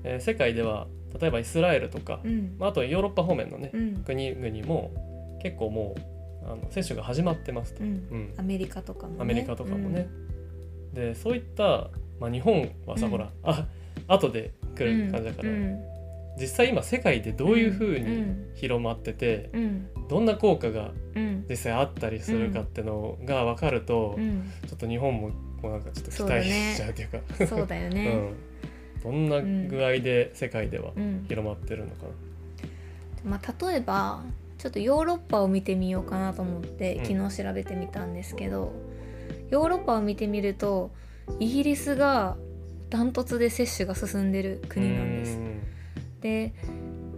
[0.04, 0.86] えー世界では
[1.20, 2.56] 例えばイスラエルとか、うん。
[2.58, 3.96] まあ、あとヨーロッパ方面のね、うん。
[4.04, 5.94] 国々も結構も
[6.42, 7.90] うあの接種が始まってますと、うん。
[7.90, 8.34] うん。
[8.36, 9.18] アメリカとかもね。
[9.20, 10.08] アメリカとかもね。
[10.92, 13.12] でそういった、まあ、日本はさ、うん。
[13.12, 13.66] ほらあ
[14.08, 15.48] 後で来る感じだから、
[16.38, 18.50] 実際今世界でどういうふううにん。
[18.54, 19.88] 広まってて、うん。
[20.08, 21.44] どんな効果がうん。
[21.48, 24.50] 実際あったりするかってのが分かると、うん。
[24.66, 25.30] ちょっと日本も
[25.62, 27.18] こうなんかちょっと期待しちゃうというか。
[27.40, 28.06] うんそうだよね。
[29.04, 31.24] うん、どんな具合で世界ではうん。
[31.28, 32.08] 広まってるのかな。
[33.24, 34.22] まあ例えば
[34.58, 37.04] ちょっとヨーロッパを見てみようかなと思ってうん。
[37.04, 38.72] 昨日調べてみたんですけど、
[39.50, 40.90] ヨーロッパを見てみると
[41.40, 42.36] イギリスが
[42.90, 45.55] ダントツで接種が進んでる国なんです。
[46.20, 46.54] で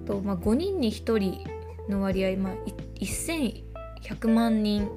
[0.07, 1.45] と、まあ、5人に1人
[1.89, 2.55] の割合、まあ、
[2.99, 4.89] い1100万人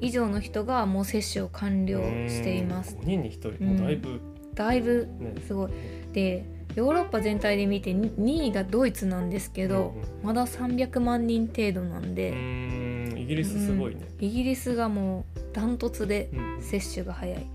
[0.00, 1.98] 以上の人がもう接種を完了
[2.28, 2.96] しています。
[2.96, 4.20] 5人に1人、もうだいぶ
[4.54, 5.70] だいぶね、すごい。
[6.12, 6.44] で
[6.74, 14.02] ヨーロッパ全体で見て2位がドイツなんですけど、まだ300万人程度なんうで、んうんイギリスすごいね。
[14.20, 16.62] イギリスがもうダントツでうん。
[16.62, 17.46] 接種が早い。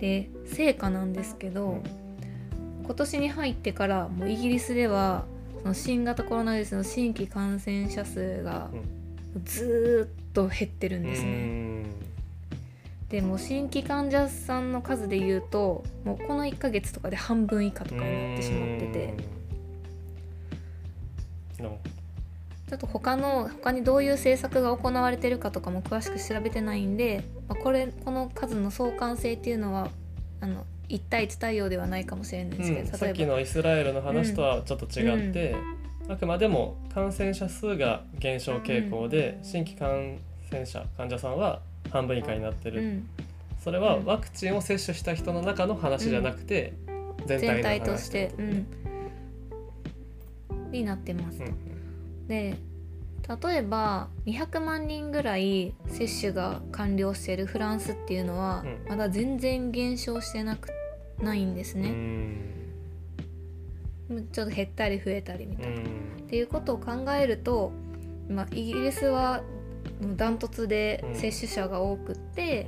[0.00, 1.82] で成果なんですけど、
[2.88, 5.26] 今年に入ってからもうイギリスでは
[5.60, 8.70] その新型コロナウイルスの新規感染者数が
[9.44, 11.30] ずーっと減ってるんですうね。
[11.82, 11.84] ん。
[13.10, 19.14] でもう新規患者さんの数で言うともうこの1ヶ月とかで半分以下とかになってしまってて。
[21.58, 29.90] ちょっと他の他にどういう政策が行われてるかとかも詳しく調べてないんで、まあ、これこの数の相関性っていうのは
[30.40, 35.54] あの1対1対応ではないかもしれないんですけど、どうんさっきのイスラエルの話とはちょっと違って、
[36.08, 40.18] あくまでも感染者数が減少傾向で、新規感
[40.50, 41.60] 染者患者さんは
[41.90, 43.08] 半分以下になってる、うん、
[43.62, 44.04] それはうん。
[44.06, 46.72] ワクチンを接種した人の中の話じゃなくて、
[47.26, 48.66] 全体全体として、うん、
[50.70, 51.42] になってます。
[51.42, 52.28] うん。
[52.28, 52.56] で
[53.42, 58.88] 例えば200万人ぐらい接種が完了しているフランスっていうのは、うん。
[58.88, 60.70] まだ全然減少してなく
[61.22, 61.84] ないんですうん。
[64.08, 65.76] ね、ちょっと減ったり増えたりみたいな。
[65.76, 65.84] うん。
[65.84, 65.86] っ
[66.28, 67.72] ていうことを考えると、
[68.28, 69.42] まあ、イギリスは
[70.16, 72.66] ダントツで接種者が多くって、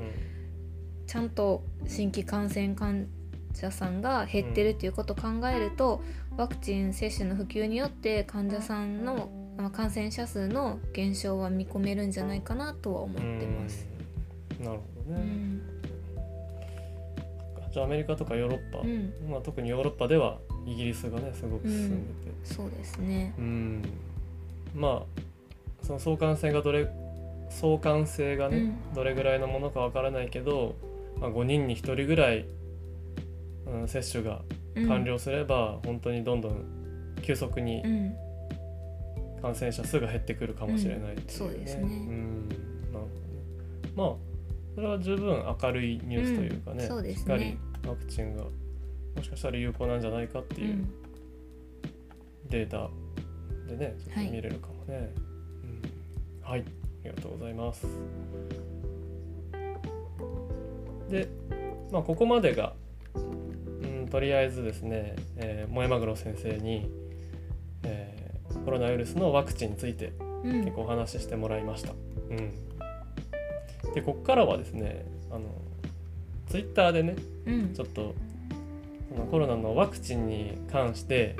[1.06, 3.08] ちゃんと新規感染患
[3.54, 6.02] 者さんが減ってるっていうことを考えると、
[6.36, 13.86] ワクチン接種の普及によって患者さんのまあ感染者数の減少は見込めるんじゃないかなとは思ってます。
[14.58, 14.64] うん。
[14.64, 15.62] なるほうどね、ん
[17.72, 19.12] じゃあアメリカとかヨーロッパ、うん。
[19.30, 23.34] まあ、特にヨーロッパではイギリスがねすごく進んでて、そうですね。
[23.38, 23.82] うん。
[24.74, 25.20] まあ
[25.82, 26.88] その相関性がどれ
[27.50, 28.60] 相関性がね、う
[28.92, 28.94] ん。
[28.94, 30.74] どれぐらいのものかわからないけど、
[31.18, 32.46] まあ、5人に1人ぐらい、
[33.66, 34.42] うん、接種が
[34.76, 34.88] うん。
[34.88, 36.64] 完了すれば、本当にどんどん
[37.22, 38.14] 急速にうん。
[39.42, 41.24] 感染者数が減ってくるかもしれないっていうね。
[41.24, 41.28] うん。
[41.30, 41.82] そうですね。
[41.82, 42.48] うん。
[42.48, 42.58] なる
[42.92, 43.08] ほどね
[43.96, 44.29] まあ
[44.80, 48.50] それは十分明るいニュースというかね,、うんねしっかりワクチンがも
[49.22, 50.94] しかしたら有効なんじゃないかっていううん
[52.48, 52.90] データ
[53.68, 55.12] でねちょっとはい見れるかもね。
[55.62, 56.64] うんはい、あ
[57.04, 57.86] りがとうございます。
[61.10, 61.28] で、
[61.92, 62.74] まあ、ここまでが
[63.14, 66.90] うんとりあえずですね、えー、萌マグロ先生に、
[67.84, 70.12] えー、コロナウイルスのワクチンについて
[70.42, 71.92] うん結構お話ししてもらいました。
[72.30, 72.69] うん、
[73.94, 75.44] でここからはですねあの
[76.48, 77.16] ツイッターでね
[77.46, 77.74] うん。
[77.74, 78.14] ちょっと
[79.30, 81.34] コロナのワクチンに関して、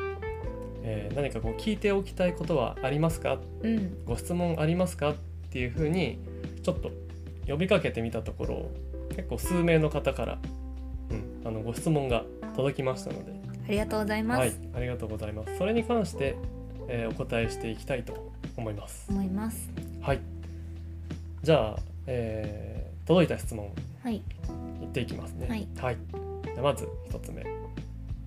[0.82, 3.38] えー何かこう聞いておきたいことはありますか？
[3.62, 4.04] うん。
[4.04, 5.10] ご質問ありますか？
[5.10, 5.14] っ
[5.50, 6.18] ていうふうに
[6.62, 6.90] ちょっと
[7.46, 8.70] 呼びかけてみたところ
[9.16, 10.38] 結構数名の方から、
[11.10, 12.24] うん、あのご質問が
[12.56, 13.32] 届きましたので、
[13.66, 15.58] ありがとうございます、はい、ありがとうございます。
[15.58, 16.36] それに関して、
[16.88, 19.06] えーお答えしていきたいと思います。
[19.10, 19.70] 思います。
[20.00, 20.20] はい。
[21.42, 23.72] じゃあ、えー届いた質問。
[24.04, 24.16] はい。
[24.16, 24.20] い
[24.84, 25.48] っていきますね。
[25.48, 25.66] はい。
[25.74, 27.44] じゃあまず一つ目、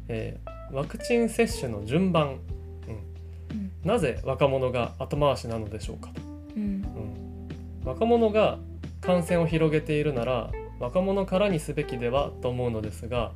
[0.09, 2.36] えーワクチン接種の順番、うん。
[2.36, 3.71] うん。
[3.86, 6.21] なぜ若者が後回しなのでしょうかと。
[6.57, 6.63] うん。
[6.63, 7.88] うん。
[7.88, 8.57] 若者が
[9.01, 13.32] 感染を広げているなら若者からにすべきではと思うのですが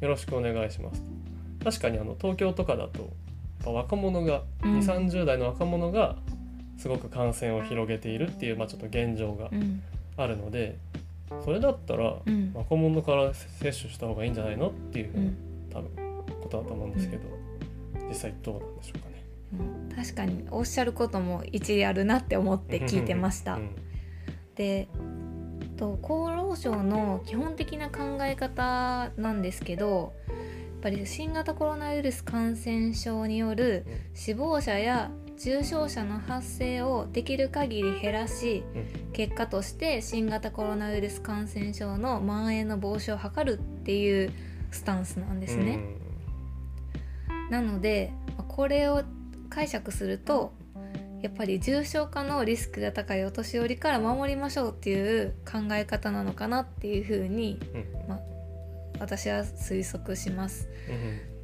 [0.00, 1.02] よろしくお願いします。
[1.64, 3.10] 確かにあの東京とかだと
[3.72, 4.78] 若者が、うん。
[4.78, 6.16] 2 3 0代の若者が
[6.78, 9.82] すごく感染を広げているっていう、まあ、ちょっと現状がうん。
[10.16, 10.78] あるので
[11.44, 12.52] それだったらうん。
[12.54, 15.36] 若者から接種した方がいいんじゃないのっていうふうん。
[15.70, 15.90] 多分
[16.42, 17.22] ことだと思うんですけど、
[18.08, 19.24] 実際どうなんでしょうかね。
[19.90, 19.96] うん。
[19.96, 23.54] 確かにおっしゃることも一理あるなって思って聞いてました。
[23.54, 23.70] うん。
[24.54, 24.88] で
[25.76, 30.32] と厚労省の基本的な考え方なんですけどや
[30.78, 44.32] っぱり新型コロナウイルス感染症による死亡者や重症者の発生をできる限り減らしうん結果として新型コロナウイルス感染症の蔓延の防止を図るっていう
[44.72, 45.78] スタンスなんですね。
[47.48, 49.04] なのでまあこれを
[49.50, 50.52] 解釈すると
[51.22, 57.80] やっぱり重症化のリスクが高いお年寄りから守りましょうっていう考え方なのかなっていうふうにうん。
[57.80, 58.34] うん
[59.00, 60.68] 私は推測します。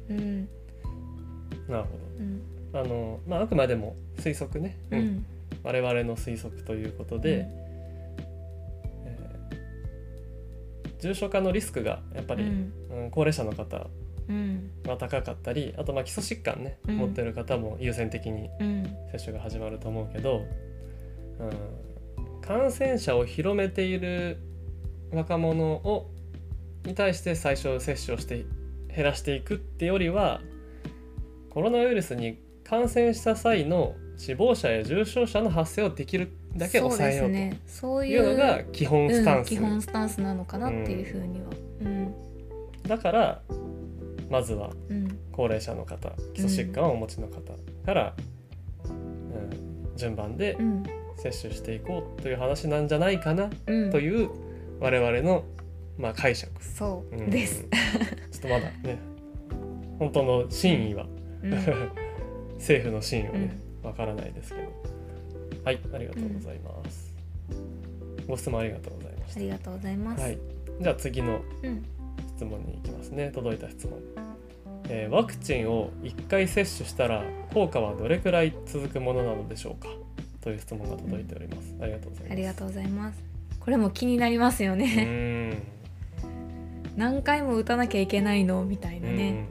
[0.09, 0.17] うん。
[0.17, 0.49] うん。
[1.67, 1.89] なるほ
[2.19, 2.39] うん。
[2.39, 5.03] どあの、まあ、あくまでも推測ね、ううん。
[5.03, 5.25] ん
[5.63, 7.45] 我々の推測ということで、うん。
[9.05, 12.73] えー重症化のリスクがやっぱり、うん。
[12.89, 13.87] うん高齢者の方
[14.29, 14.69] うん。
[14.87, 16.97] は高かったりあとまあ基礎疾患ね、うん。
[16.97, 18.83] 持ってる方も優先的にうん。
[19.11, 20.45] 接種が始まると思うけど、
[21.39, 24.37] うん、感染者を広めている
[25.11, 26.09] 若者を
[26.85, 28.45] に対して最初接種をして
[28.93, 30.41] 減らしていくってよりは
[31.49, 32.39] コロナウイルスに
[32.71, 37.27] 感染した際の死亡者や重症者の発生をできるだけ抑えよう
[37.81, 41.47] といううのが基本スタンス、うん基本スタンスなのかなっていうふうには。
[41.81, 42.13] うん。
[42.87, 43.41] だから
[44.29, 45.17] まずはうん。
[45.33, 47.41] 高齢者の方基礎疾患をお持ちの方
[47.85, 48.15] から、
[48.85, 50.83] うん順番でうん。
[51.17, 53.91] 接種していこうという話なんじゃないかなうん。
[53.91, 54.29] という
[54.79, 55.43] 我々の、
[55.97, 57.29] まあ、解釈、そううん。
[57.29, 57.65] です。
[58.31, 58.97] ちょっとまだね
[59.99, 61.05] 本当の真意は、
[61.43, 61.91] うん
[62.61, 64.71] 政府の真意はねわからないですけど。
[65.63, 67.13] はいありがとうございます、
[68.27, 70.17] ご質問ありがとうございましありがとうございます。
[70.17, 70.37] たはい。
[70.79, 71.85] じゃあ次のうん。
[72.35, 73.29] 質問に行きますね。
[73.31, 73.99] 届いた質問、
[74.89, 79.87] えーワクチンを1回接種したら効果はどれくらい続くものなのでしょうか？
[80.41, 82.31] という質問が届いております、ありがとうございます。
[82.31, 83.23] ありがとうございます。
[83.59, 85.57] これも気になりますようね。
[86.97, 88.65] 何回も打たなきゃいけないの？
[88.65, 89.45] みたいなね、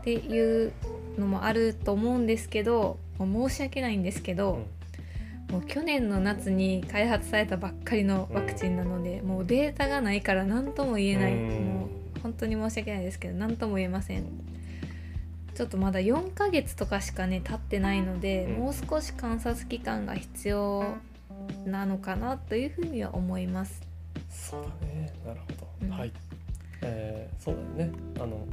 [0.00, 0.72] っていう
[1.18, 4.66] のもあると思うんですけど申し訳ないんですけど、
[5.50, 11.66] もう去年の夏に開発されたばっかりのワクチンなので、もうデータがないから何とも言えない、うん。
[11.66, 14.24] もう本当に申し訳ないですけど何とも言えません。
[15.54, 18.58] ちょっとまだ4ヶ月とかしかね経ってないので、うん。
[18.60, 20.94] もう少し観察期間が必要
[21.66, 23.82] なのかなというふうには思います。
[24.30, 25.12] そうだね。
[25.26, 25.90] なるほど、うん。
[25.90, 26.12] はい、
[26.80, 27.98] えーそうだよね。
[28.18, 28.46] あの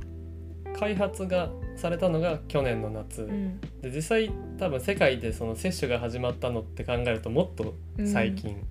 [0.78, 1.50] 開発が
[1.80, 3.60] されたのが去年の夏、うん。
[3.82, 7.76] で実際多分世界でその接種が始まったのって考えるともっと
[8.06, 8.64] 最近、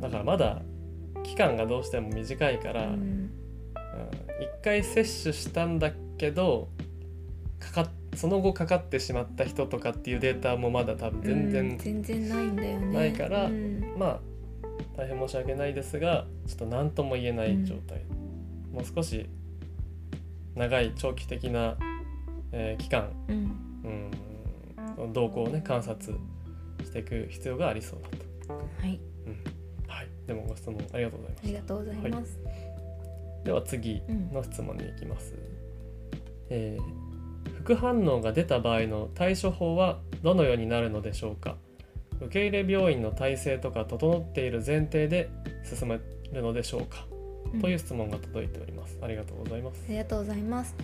[0.00, 0.62] だからまだ
[1.22, 2.92] 期間がどうしても短いから、うん。
[2.92, 3.30] うん
[4.40, 6.68] 一回接種したんだけど
[7.60, 12.86] かかその後かかってしまった人とかっていうデータもまだ多分全然、うん全然ないんだよね。
[12.92, 13.94] ないからうん。
[13.96, 14.20] まあ
[14.96, 18.02] 大変申し訳ないですがちょっと何とも言えない状態、
[18.72, 19.28] もう少し
[20.54, 21.76] 長い長期的な、
[22.52, 23.36] えー期間うん。
[23.84, 26.16] うん動向をね観察
[26.84, 28.08] していく必要がありそうだ
[28.46, 29.44] と、はい、うん。
[29.88, 32.38] はい、でもご質問ありがとうございましありがとうございます。
[33.42, 35.34] たでは次うんの質問に行きます、
[36.50, 37.02] えー
[37.58, 41.56] 副反応が出た場合の対処法はどのようになるのでしょうか。
[42.20, 45.28] 受け入れ病院の体制とか整っている前提で
[45.64, 46.00] 進め
[46.32, 47.06] るのでしょうか。
[47.10, 47.21] うん
[47.60, 48.98] という質問が届いております。
[49.02, 49.90] ありがとうございますあ。
[49.90, 50.74] りがとうございます。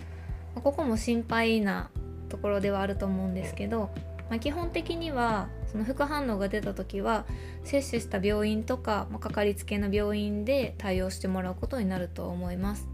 [0.55, 1.89] まあここも心配な
[2.29, 3.89] ところではあると思うんですけど、
[4.29, 7.25] まあ、基本的にはその副反応が出た時は
[7.63, 12.87] 接種した病院とか、まあ、かかりつけの病院で対応してもらうことになると思います。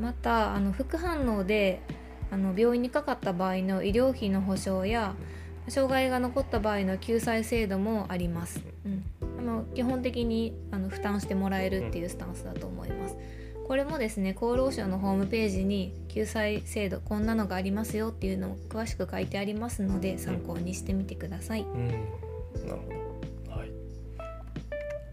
[0.00, 1.82] またあの副反応で
[2.30, 5.14] あの病院にかかった場合の医療費の保証や
[5.68, 8.62] 障害が残った場合の救済制度もあります。
[8.86, 9.11] うん、あ
[9.52, 13.16] の基本的にあの負担してもらえるっていうスタンスだと思います。
[13.66, 21.62] これもですね厚労省のホームページに救済制度こんなのがありますよっていうのを詳しく書いてありますので参考にしてみてください。
[21.62, 21.98] うん、なる
[22.60, 23.58] ほど。
[23.58, 23.70] はい。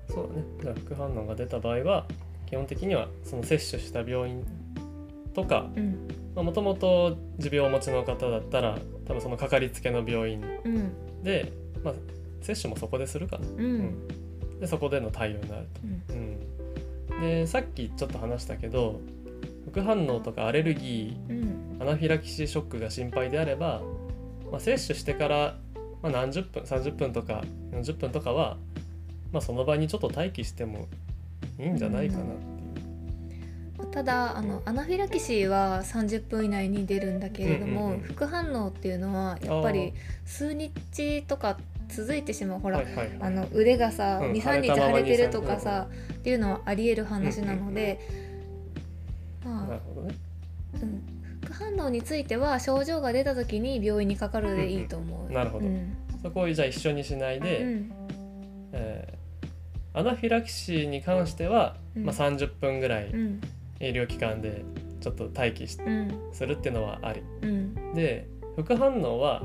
[0.10, 0.44] そうだね。
[0.62, 2.06] じゃあ副反応が出た場合は
[2.48, 4.44] 基本的にはその接種した病院
[5.34, 11.52] とかうんもともと持病をお持ちの方だったら多分そのかかりつけの病院うんで、
[11.84, 11.94] まあ、
[12.42, 13.48] 接種もそこでするかな。
[13.48, 14.19] うんうん
[14.60, 15.82] でそこでの対応になると。
[15.84, 16.38] うん。
[17.16, 19.00] うん、でさっきちょっと話したけど
[19.66, 21.36] 副反応とかアレルギうん。
[21.80, 23.82] ーアナフィラキシーショックが心配であれば、
[24.52, 25.58] まあ、接種してから、
[26.02, 28.58] まあ、何十分30分とか40分とかは、
[29.32, 30.88] まあ、その場にちょっと待機しても
[31.58, 33.92] いいんじゃないかなっていう。
[33.92, 38.02] ただあのアナフィラキシーは30分以内に出るんだけれども、うんうんうん。
[38.02, 39.94] 副反応っていうのはやっぱり
[40.26, 41.58] 数日とか
[41.90, 43.18] 続いてしまうほら、はいはいはい。
[43.20, 48.00] あの腕がさ、うん23日腫れてると2-3かさ、っていうのはありえる話なので、
[49.44, 50.16] まあなるほどね。
[50.82, 51.04] うん、
[51.44, 55.20] 副反応については症状が出た時に病院にかかるでいいと思う。
[55.22, 55.66] うんうんなるほど。
[55.66, 55.98] うん。
[56.22, 57.92] そこをじゃあ一緒にしないで、うん
[58.74, 59.20] えー
[59.92, 62.06] アナフィラキシーに関しては、うん。
[62.06, 63.42] まあ、30分ぐらいうん。
[63.80, 64.64] 医療機関で
[65.02, 66.30] ちょっと待機しうん。
[66.32, 67.24] するっていうのはあり。
[67.42, 67.94] うん。
[67.96, 69.44] で副反応は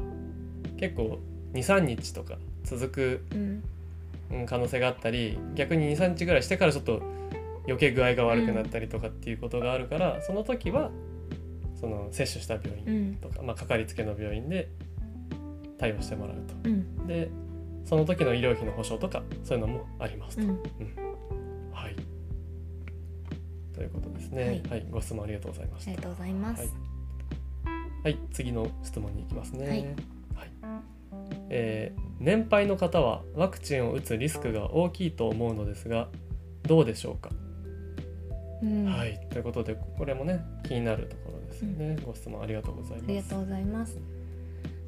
[0.77, 1.19] 結構
[1.55, 3.63] 23日とか続くうん
[4.31, 7.03] うん可能性があったり逆に23日ぐらいしてからちょっと
[7.67, 10.91] 余計具合が悪くなったりとかっていうことがあるから、その時は
[11.81, 14.69] その接種した病う院んとか、まあ、かかりつけの病院で
[15.79, 16.55] 対応してもらうと。
[16.65, 17.31] うんで
[17.85, 20.43] その時の医療費の保証とかそういうのもありますと。
[20.43, 20.59] うん
[21.73, 21.97] はい
[23.75, 24.63] ということですね。
[24.65, 25.91] は、はいいご質問ありがとうございました。
[25.91, 26.61] ありがとうございます。
[26.61, 26.71] はい
[28.05, 29.69] はい、次の質問に行きますね。
[29.69, 29.97] はいはい
[31.57, 36.09] えー年配の方はワクチンを打つリスクが大きいと思うのですが
[36.63, 37.31] どうでしょうか、
[38.63, 38.87] うん。
[38.87, 39.21] はい。
[39.31, 43.05] ということでこれもね気になるところですよね、ご質問ありがとうございます。
[43.05, 43.99] ありがとうございます。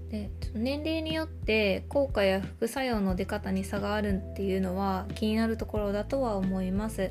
[0.09, 7.11] で年齢によって効果や副作用の出方に差があるっていうのは気になるところだとは思います。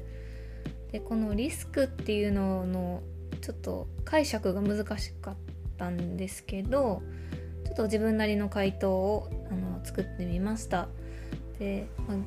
[0.91, 3.03] でこのリスクっていうのの
[3.41, 5.35] ちょっと解釈が難しかっ
[5.77, 7.03] たんですけど
[7.75, 10.87] っと自分なりの回答をあの作ってみました。
[11.59, 12.17] で、まあ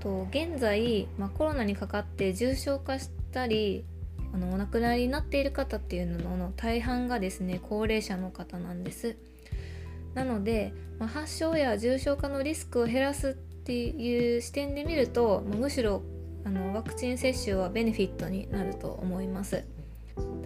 [0.00, 3.84] と現在、まあ、コロナにかかって重症化したり
[4.34, 9.16] あのお亡くなりになっている方っていうのの大半がですね高齢者の方なんです。
[10.14, 16.02] なので、まあ、発症や重症化のリスクを減らすっていう視点で見るとまあむしろ
[16.44, 19.64] あのワクチン接種はベネフィットになると思います。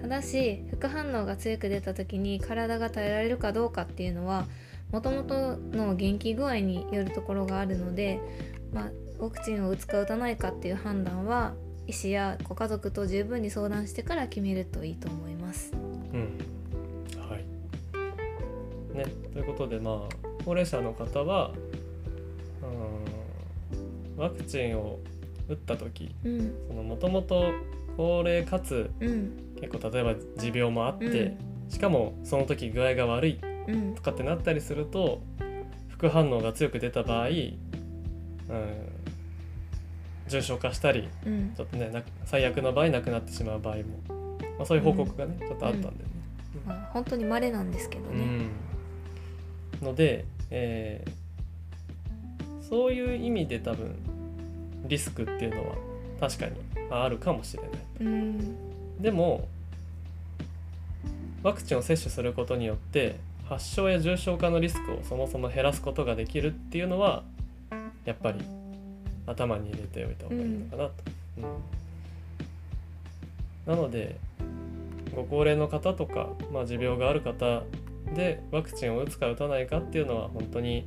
[0.01, 4.47] ただし副反応が強く出た時に体が耐えられるかどうかっていうのは
[4.93, 8.21] もともとの元気具合によるところがあるので、
[8.73, 11.55] まあ、ワクチンを打つか打たないかっていう判断は
[11.87, 15.73] 医師やご家族と十分に相談してから決めるといいと思います。
[15.73, 16.39] うん。
[17.21, 18.97] はい。
[18.97, 21.53] ねということでまあ高齢者の方は
[22.63, 24.99] うんワクチンを
[25.49, 26.15] 打った時
[26.71, 27.53] もともと
[27.97, 31.09] 高齢かつうん、結構例えば持病もあって、う
[31.67, 31.71] ん。
[31.71, 33.95] しかもその時具合が悪いうん。
[33.95, 35.23] と、かってなったりすると
[35.89, 37.55] 副反応が強く出た場合、うん、
[40.29, 41.53] 重症化したりうん。
[41.57, 43.83] ちょっとねな最悪の場合亡くなってしまう場合も、
[44.59, 45.95] まあ、そういう報告がね、ちょっとあったんでね。
[46.67, 48.51] まあ、本当に稀なんですけどね。
[49.81, 49.87] うん。
[49.87, 51.27] ので、えー
[52.69, 53.95] そういう意味で多分
[54.87, 55.77] リスクっていうのは
[56.19, 56.53] 確かに
[56.91, 57.71] あるかもしれない。
[58.01, 58.57] うん、
[59.01, 59.49] でも
[61.43, 63.17] ワクチンを接種することによって
[63.49, 67.23] 発症や重症化のリスクをそもそも減らすことができるっていうのは
[68.05, 68.41] やっぱり
[69.27, 70.93] 頭に入れておいた方がいいのかなと。
[73.67, 73.75] うん。
[73.75, 74.17] なので
[75.15, 77.63] ご高齢の方とか、まあ、持病がある方
[78.15, 80.87] でワクチンを打つか打たないかっていうのは本当に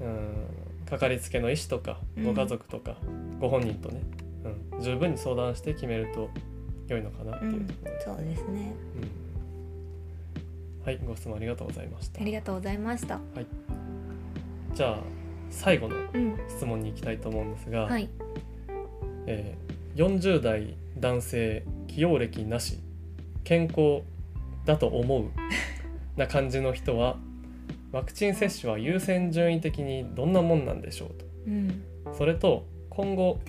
[0.00, 0.46] うん
[0.88, 2.24] かかりつけの医師とかうん。
[2.24, 2.96] ご家族とか、
[3.40, 4.00] ご本人とね、
[4.72, 6.30] うん、十分に相談して決めると
[6.88, 7.66] 良いのかなっていう。
[7.66, 8.74] ところです、そうですね。
[8.96, 10.86] うん。
[10.86, 12.20] はいご質問ありがとうございました。
[12.20, 13.20] ありがとうございました。
[14.74, 14.98] じゃあ
[15.50, 18.08] 最後のうん、質問に行きたいと思うんですが、はい。
[19.26, 22.78] えー40代男性起用歴なし
[23.44, 24.02] 健康
[24.64, 25.24] だと思う
[26.16, 27.18] な感じの人は
[27.92, 31.26] ワクチン接種は優先順位的にどんなもんなんでしょうと。
[31.46, 31.82] うん。
[32.16, 33.40] それと今後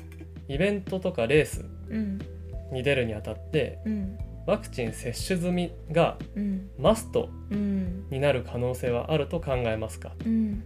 [0.49, 2.19] イベントとかレースうん
[2.73, 4.17] に出るにあたってうん。
[4.45, 6.69] ワクチン接種済みがうん。
[6.77, 8.05] マストうん。
[8.09, 10.11] になる可能性はあると考えますか？
[10.25, 10.63] うん。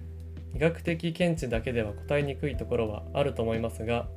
[0.56, 4.08] 医学的見地だけでは答えにくいところはあると思いますが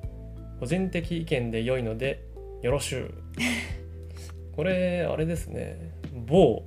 [0.58, 2.24] 個人的意見で良いので
[2.62, 3.10] よろしゅう。
[4.56, 5.92] これあれですね。
[6.26, 6.62] 某。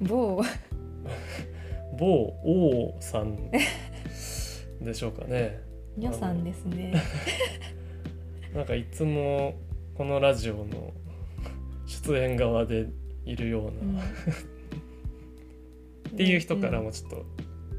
[0.00, 0.42] 某。
[1.98, 2.06] 某
[2.44, 3.50] 王さん
[4.80, 5.60] でしょうかね。
[5.98, 6.94] 予算ですね。
[8.54, 9.54] なんかいつも
[9.98, 10.92] このラジオの
[11.86, 12.86] 出演側で
[13.24, 13.98] いるような、うん
[16.08, 17.26] っていう人からもちょっと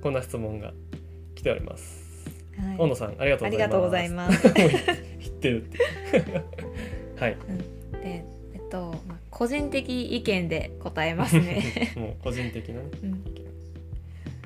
[0.03, 0.73] こんな質問が
[1.33, 2.29] 来ております。
[2.57, 3.57] はい大野さんありがとうございます。
[3.57, 4.47] ありがとうございます。
[4.47, 5.77] もう言ってるって。
[7.15, 7.37] はい。
[8.03, 11.93] でえっと、まあ、個人的意見で答えますね。
[11.95, 12.89] もう個人的なね。
[13.01, 13.23] うん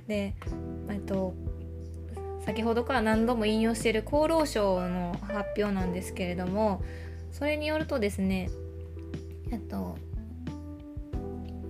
[0.07, 0.35] で、
[0.89, 1.33] えっと、
[2.45, 6.83] 先ほどから何度も引用している厚労省の発表なんですけれども
[7.33, 8.49] それによるとですね
[9.51, 9.97] えっと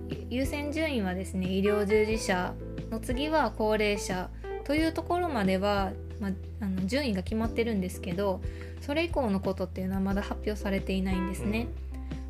[0.08, 2.54] ゆ優先順位はですね医療従事者
[2.90, 4.30] の次は高齢者
[4.64, 8.40] というところまでは、まあ、あの順位が決まってるんですけど
[8.80, 11.68] それ以降のことっていうのはまだ発表されていないんですね。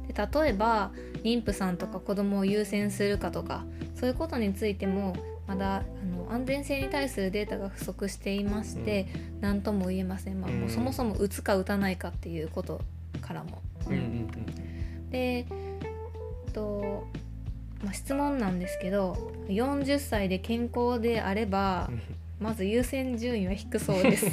[0.07, 0.93] で例えば
[1.25, 3.65] 妊婦さんとか子供を優先するかとか
[3.97, 5.17] そういうことについても
[5.47, 9.07] まだあの安全性に対するデータが不足していまして
[9.41, 12.81] 何、とも言えません、まあ、もううんそもそも打つか打たないかっていうこと
[13.21, 13.63] からも。
[13.87, 15.11] うんうんうん。
[15.11, 15.47] で、
[16.55, 17.07] と
[17.83, 19.13] まあ、質問なんですけど
[19.49, 21.91] 40歳で健康であれば
[22.41, 24.27] まず優先順位は低そうです。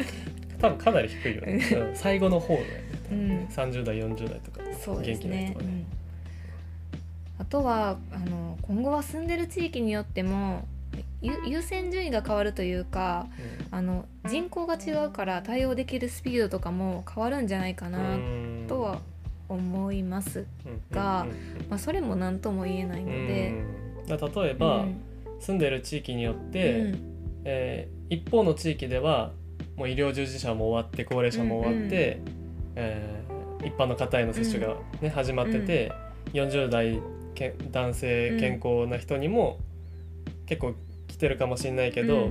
[0.58, 1.60] 多分かなり低いよね。
[1.72, 2.70] うん最後の方だよね。
[3.10, 5.68] うん30代40代とかそうです元気なね人はね。
[5.68, 5.86] うん
[7.38, 10.75] あとはあの今後は住んでる地域によってもゆ
[11.46, 13.26] 優先順位が変わるというか
[13.70, 18.64] あの人口が違うから対応できるスピードとかも変わるんじゃないかうんなうん。
[18.68, 19.00] とは
[19.48, 20.44] 思います、
[20.90, 23.54] がうんうんうんまあ、それも何とも言えないので。
[24.08, 24.96] 例えば、うん。
[25.38, 26.98] 住んでる地域によって、うん。
[27.44, 29.32] えー一方の地域では
[29.74, 32.20] もう医療従事者も終わって高齢者も終わって、
[32.76, 35.90] えー一般の方への接種が、ね始まってて、
[36.34, 37.00] 40代
[37.34, 39.58] け男性健康な人にも
[40.46, 40.74] 結構
[41.16, 42.30] 来てるかもしれないけど、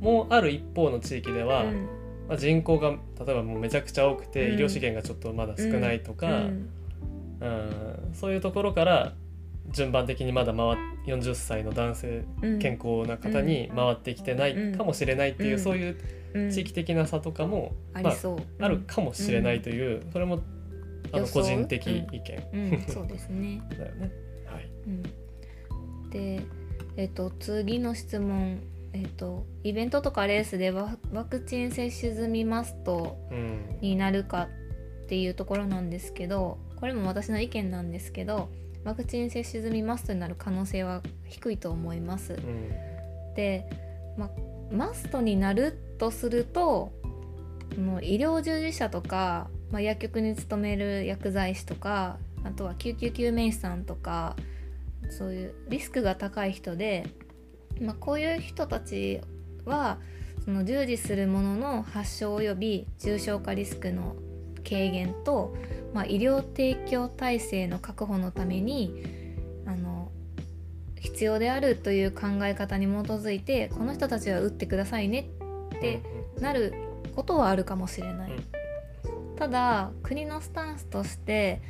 [0.00, 1.88] もうある一方の地域では、うん。
[2.28, 4.54] まあ、人口が例えばもうめちゃくちゃ多くて、うん。
[4.56, 6.70] 医療資源がちょっとまだ少ないとか、うん。
[7.40, 9.12] うんそういうところから
[9.70, 10.76] 順番的にまだ回っ
[11.06, 12.58] 40歳の男性うん。
[12.58, 15.60] 健康な方に回ってきてないかもしれないっていう、うん。
[15.60, 15.96] そういう
[16.34, 16.50] うん。
[16.50, 20.40] 地域的な差とかも、まあありそう、あるかもしれないという、それも
[21.12, 22.84] あの個人的意見。
[22.88, 23.62] そうですね。
[23.78, 24.10] だよね。
[24.46, 26.42] はい、うん、で、
[26.96, 28.60] えっと次の質問、
[28.92, 34.48] えっとイベントとかレースでワワクチン接種済みマストうんになるか
[35.04, 38.48] っていうところなんですけどこれも私の意見なんですけど
[38.84, 42.34] ワクチン接種済みマストになる可能性は低いと思います。
[42.34, 42.94] うん
[43.34, 43.66] で、
[44.16, 44.30] ま、
[44.70, 46.92] マストになるとすると
[47.78, 54.36] もう医療従事者とか、まあ、薬局に勤める薬剤師とかあとは救急救命士さんとか
[55.10, 57.06] そういうリスクが高い人で、
[57.80, 59.20] まあ、こういう人たち
[59.64, 59.98] は
[60.44, 64.16] その従事するものの発症及び重症化リスクの
[64.68, 65.54] 軽減と、
[65.92, 68.92] まあ、医療提供体制の確保のために
[69.66, 70.10] あの
[70.98, 75.30] 必要であるという考え方に基づいてこの人たちは打ってくださいね
[75.76, 76.02] って
[76.40, 76.72] なる
[77.14, 78.32] ことはあるかもしれない。
[79.36, 81.60] ただ国のスタンスとして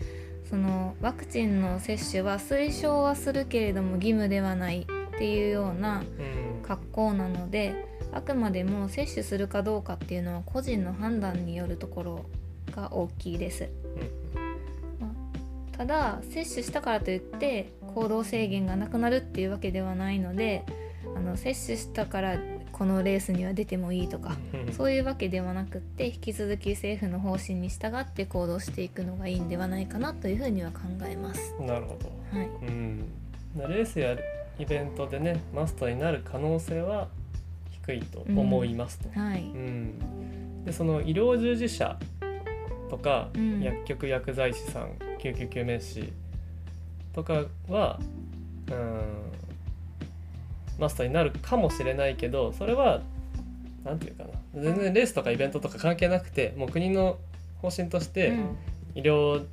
[0.48, 6.02] そのワクチンの接種は推奨はするけれども義務ではないっていうようなう
[6.60, 7.74] ん格好なので
[8.12, 12.24] あくまでも接種するかどうかっていうのは個人の判断によるところ
[12.74, 13.68] が大きいです。
[15.00, 20.64] まあただ接種したからといって行動制限がなくなるっていうわけではないので
[21.16, 22.38] あの接種したから
[22.74, 24.72] このレースには出てもいいとかうん。
[24.72, 31.54] そういうわけではなくって引き続き政府の方針に従って行動していくのがいいんではないかなというふうには考えます。
[31.60, 32.10] なるほど。
[32.36, 33.08] はい、うん、
[33.56, 34.16] レースや
[34.58, 37.08] イベントでねマストになる可能性は
[37.86, 39.08] 低いと思いますと。
[39.18, 40.64] はい、うん。
[40.64, 41.96] でその医療従事者
[42.90, 43.60] とか、うん。
[43.62, 46.12] 薬局薬剤師さん救急救命士
[47.12, 48.00] とかは
[48.68, 49.33] うん
[50.78, 53.00] マスターになるかもしれないけどそれは
[53.84, 54.30] なんていうかな。
[54.54, 57.18] 全然レースとかイベントとか関係なくてもう国の
[57.60, 58.56] 方針として、うん。
[58.94, 59.44] 医療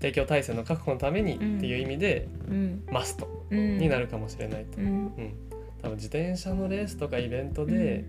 [0.00, 2.84] 提供体制の確保のためにっていう意味で、うん。
[2.90, 3.78] マストうん。
[3.78, 4.86] になるかもしれないと、うん。
[4.86, 5.34] うん。
[5.82, 8.04] 多分自転車のレースとかイベントで、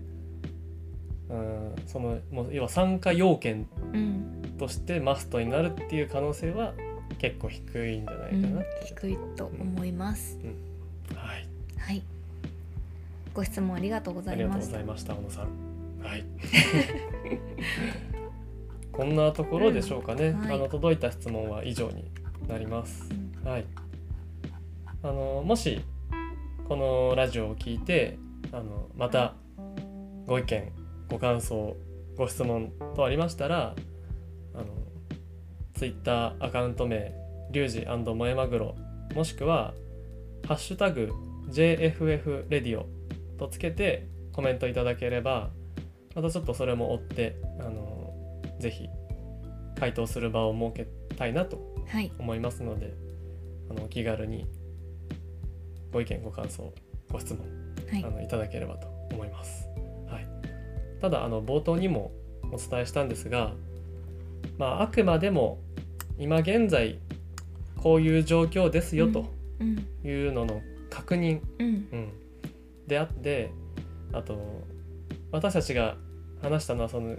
[1.28, 4.54] うん、そのもう要は参加要件うん。
[4.58, 6.74] としてマストになるっていう可能性は
[7.18, 10.38] 結構低いんじゃないかなっていう、低いと思います、
[11.14, 11.48] はい。
[11.78, 12.02] はい
[13.34, 15.46] ご質問ありがとうござありがとういましたございました小野さん。
[16.02, 16.24] はい。
[18.92, 20.40] こんなところでしょうかね、うん。
[20.40, 20.54] はい。
[20.54, 22.10] あの届いた質問は以上に
[22.48, 23.08] なります。
[23.44, 23.64] はい。
[25.02, 25.80] あのもし
[26.68, 28.18] このラジオを聞いて
[28.52, 29.34] あのまた
[30.26, 30.72] ご意見
[31.08, 31.76] ご感想
[32.16, 33.74] ご質問とありましたら
[34.54, 34.64] あの
[35.74, 37.14] ツイッターアカウント名
[37.50, 38.76] リュウジ萌えマグロ
[39.14, 39.74] もしくは
[40.46, 41.10] 「ハッシュタグ
[41.48, 42.86] #JFF レディオ」
[43.40, 45.50] とつけてコメントいただければ
[46.14, 48.12] またちょっとそれも追ってあの
[48.58, 48.88] ぜひ
[49.78, 51.58] 回答する場を設けたいなと
[51.88, 52.12] はい。
[52.18, 52.94] 思いますので
[53.70, 54.46] あのお気軽に
[55.92, 56.72] ご意見ご感想
[57.10, 57.40] ご質問
[57.90, 58.04] はい。
[58.04, 59.66] あのいただければと思います。
[60.06, 60.26] はい、
[61.00, 62.12] ただあの冒頭にも
[62.52, 63.54] お伝えしたんですが、
[64.58, 65.58] まあ、あくまでも
[66.18, 66.98] 今現在
[67.76, 69.86] こういう状況ですよとうん。
[70.04, 70.60] いうのの
[70.90, 71.66] 確認、うん。
[71.66, 72.12] うん、
[72.90, 73.52] であって
[74.12, 74.66] あと
[75.30, 75.96] 私たちが
[76.42, 77.14] 話したのはその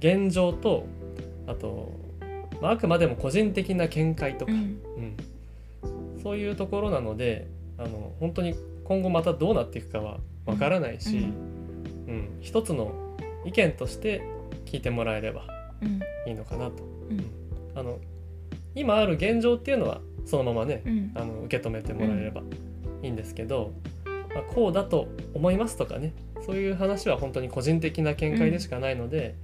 [0.00, 0.86] 現状と
[1.46, 1.92] あと、
[2.60, 4.58] まあ、あくまでも個人的な見解とか、うん。
[4.58, 7.46] うん、そういうところなので
[7.78, 8.54] あの本当に
[8.84, 11.20] 今後またどうなっていくかはわからないし、う
[12.12, 12.38] ん。
[12.40, 12.92] 一つの
[13.46, 14.22] 意見として
[14.66, 15.46] 聞いてもらえれば
[15.80, 16.00] うん。
[16.26, 16.82] いいのかなと。
[17.10, 17.24] うん。
[17.76, 17.98] あの
[18.74, 21.12] 今ある現状っていうのはそのままね、うん。
[21.14, 22.42] あの受け止めてもらえれば
[23.02, 23.72] いいんですけど、
[24.38, 26.12] まあ、こうだと思いますとかね。
[26.46, 29.34] そういう話は本当に個人的な見解でしかないので、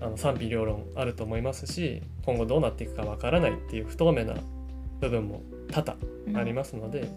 [0.00, 4.34] あの賛否両論あると思いますし今後どうなっていくかわからないっていう不透明な
[5.00, 5.96] 部分も多々
[6.26, 7.08] うんありますので、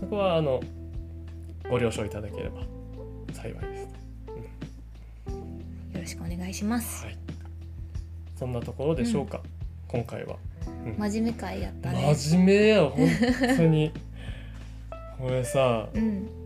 [0.00, 0.62] そこはあの
[1.68, 2.62] ご了承いただければ
[3.34, 3.82] 幸いです。
[5.94, 7.04] よろしくお願いします。
[7.04, 7.18] はい、
[8.38, 9.42] そんなところでしょうか、
[9.88, 10.36] 今回は。
[10.96, 12.14] 真面目会やったね。
[12.14, 13.06] 真面目や本
[13.58, 13.92] 当に。
[15.18, 16.37] これさうん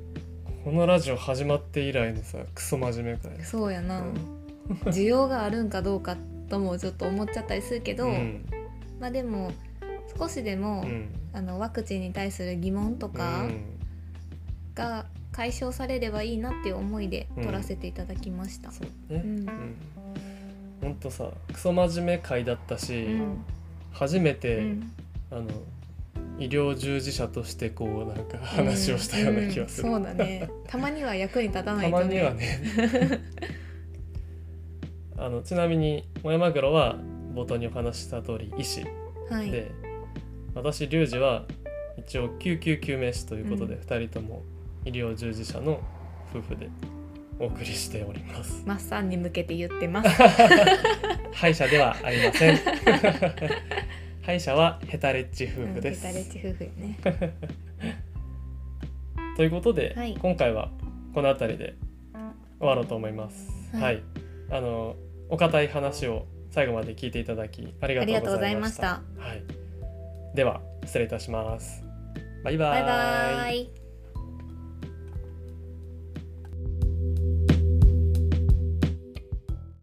[0.65, 4.05] このラジオ始まって以来のさクソ真面目かいそうやな。
[4.85, 6.17] 需要があるんかどうか
[6.49, 8.47] ともちょっと思っちゃったりするけど、うん。
[9.01, 9.51] まあでも
[10.17, 11.09] 少しでも、うん。
[11.33, 13.65] あのワクチンに対する疑問とかうん。
[14.77, 17.45] が解消されればいいなっていう思いでうん。
[17.45, 18.71] 撮らせていただきました。
[18.71, 19.17] そうん。
[19.17, 19.77] うん。
[20.81, 23.45] ほんとさクソ真面目会だったし、うん。
[23.91, 24.93] 初めて、うん。
[25.33, 25.49] あの
[26.39, 30.51] 医療従事者としてこうなんか話をしたような気がする、うんそうだね。
[30.67, 32.03] たまには役に立たないとね。
[32.03, 32.61] たまにはね。
[35.17, 36.99] あのちなみに小山黒は
[37.35, 38.85] 冒頭にお話しした通り医師。
[39.31, 39.51] はい。
[39.51, 39.71] で、
[40.55, 41.47] 私リュウジは
[41.97, 43.81] 一応救急救命士ということで、うん。
[43.81, 44.43] 2人とも
[44.85, 45.81] 医療従事者の
[46.35, 46.69] 夫婦で
[47.39, 48.63] お送りしております。
[48.67, 50.09] マッサンに向けて言ってます。
[51.33, 52.59] 歯医者ではありません
[54.23, 56.99] 歯医者はヘタレッチ夫婦です、うんヘタレッチ夫婦ね。
[59.37, 60.17] ということで、はい。
[60.21, 60.71] 今回は
[61.15, 61.75] この辺りで
[62.59, 63.51] 終わろうと思います。
[63.75, 63.97] は、はい。
[63.97, 64.03] い
[64.51, 64.97] あの
[65.29, 69.03] お堅い話を最後まで聞いていただきありがとうございとうございましました。
[69.19, 69.27] た。
[69.27, 69.43] はい、
[70.35, 71.83] では失礼いたします。
[72.45, 73.82] バイババイバイ。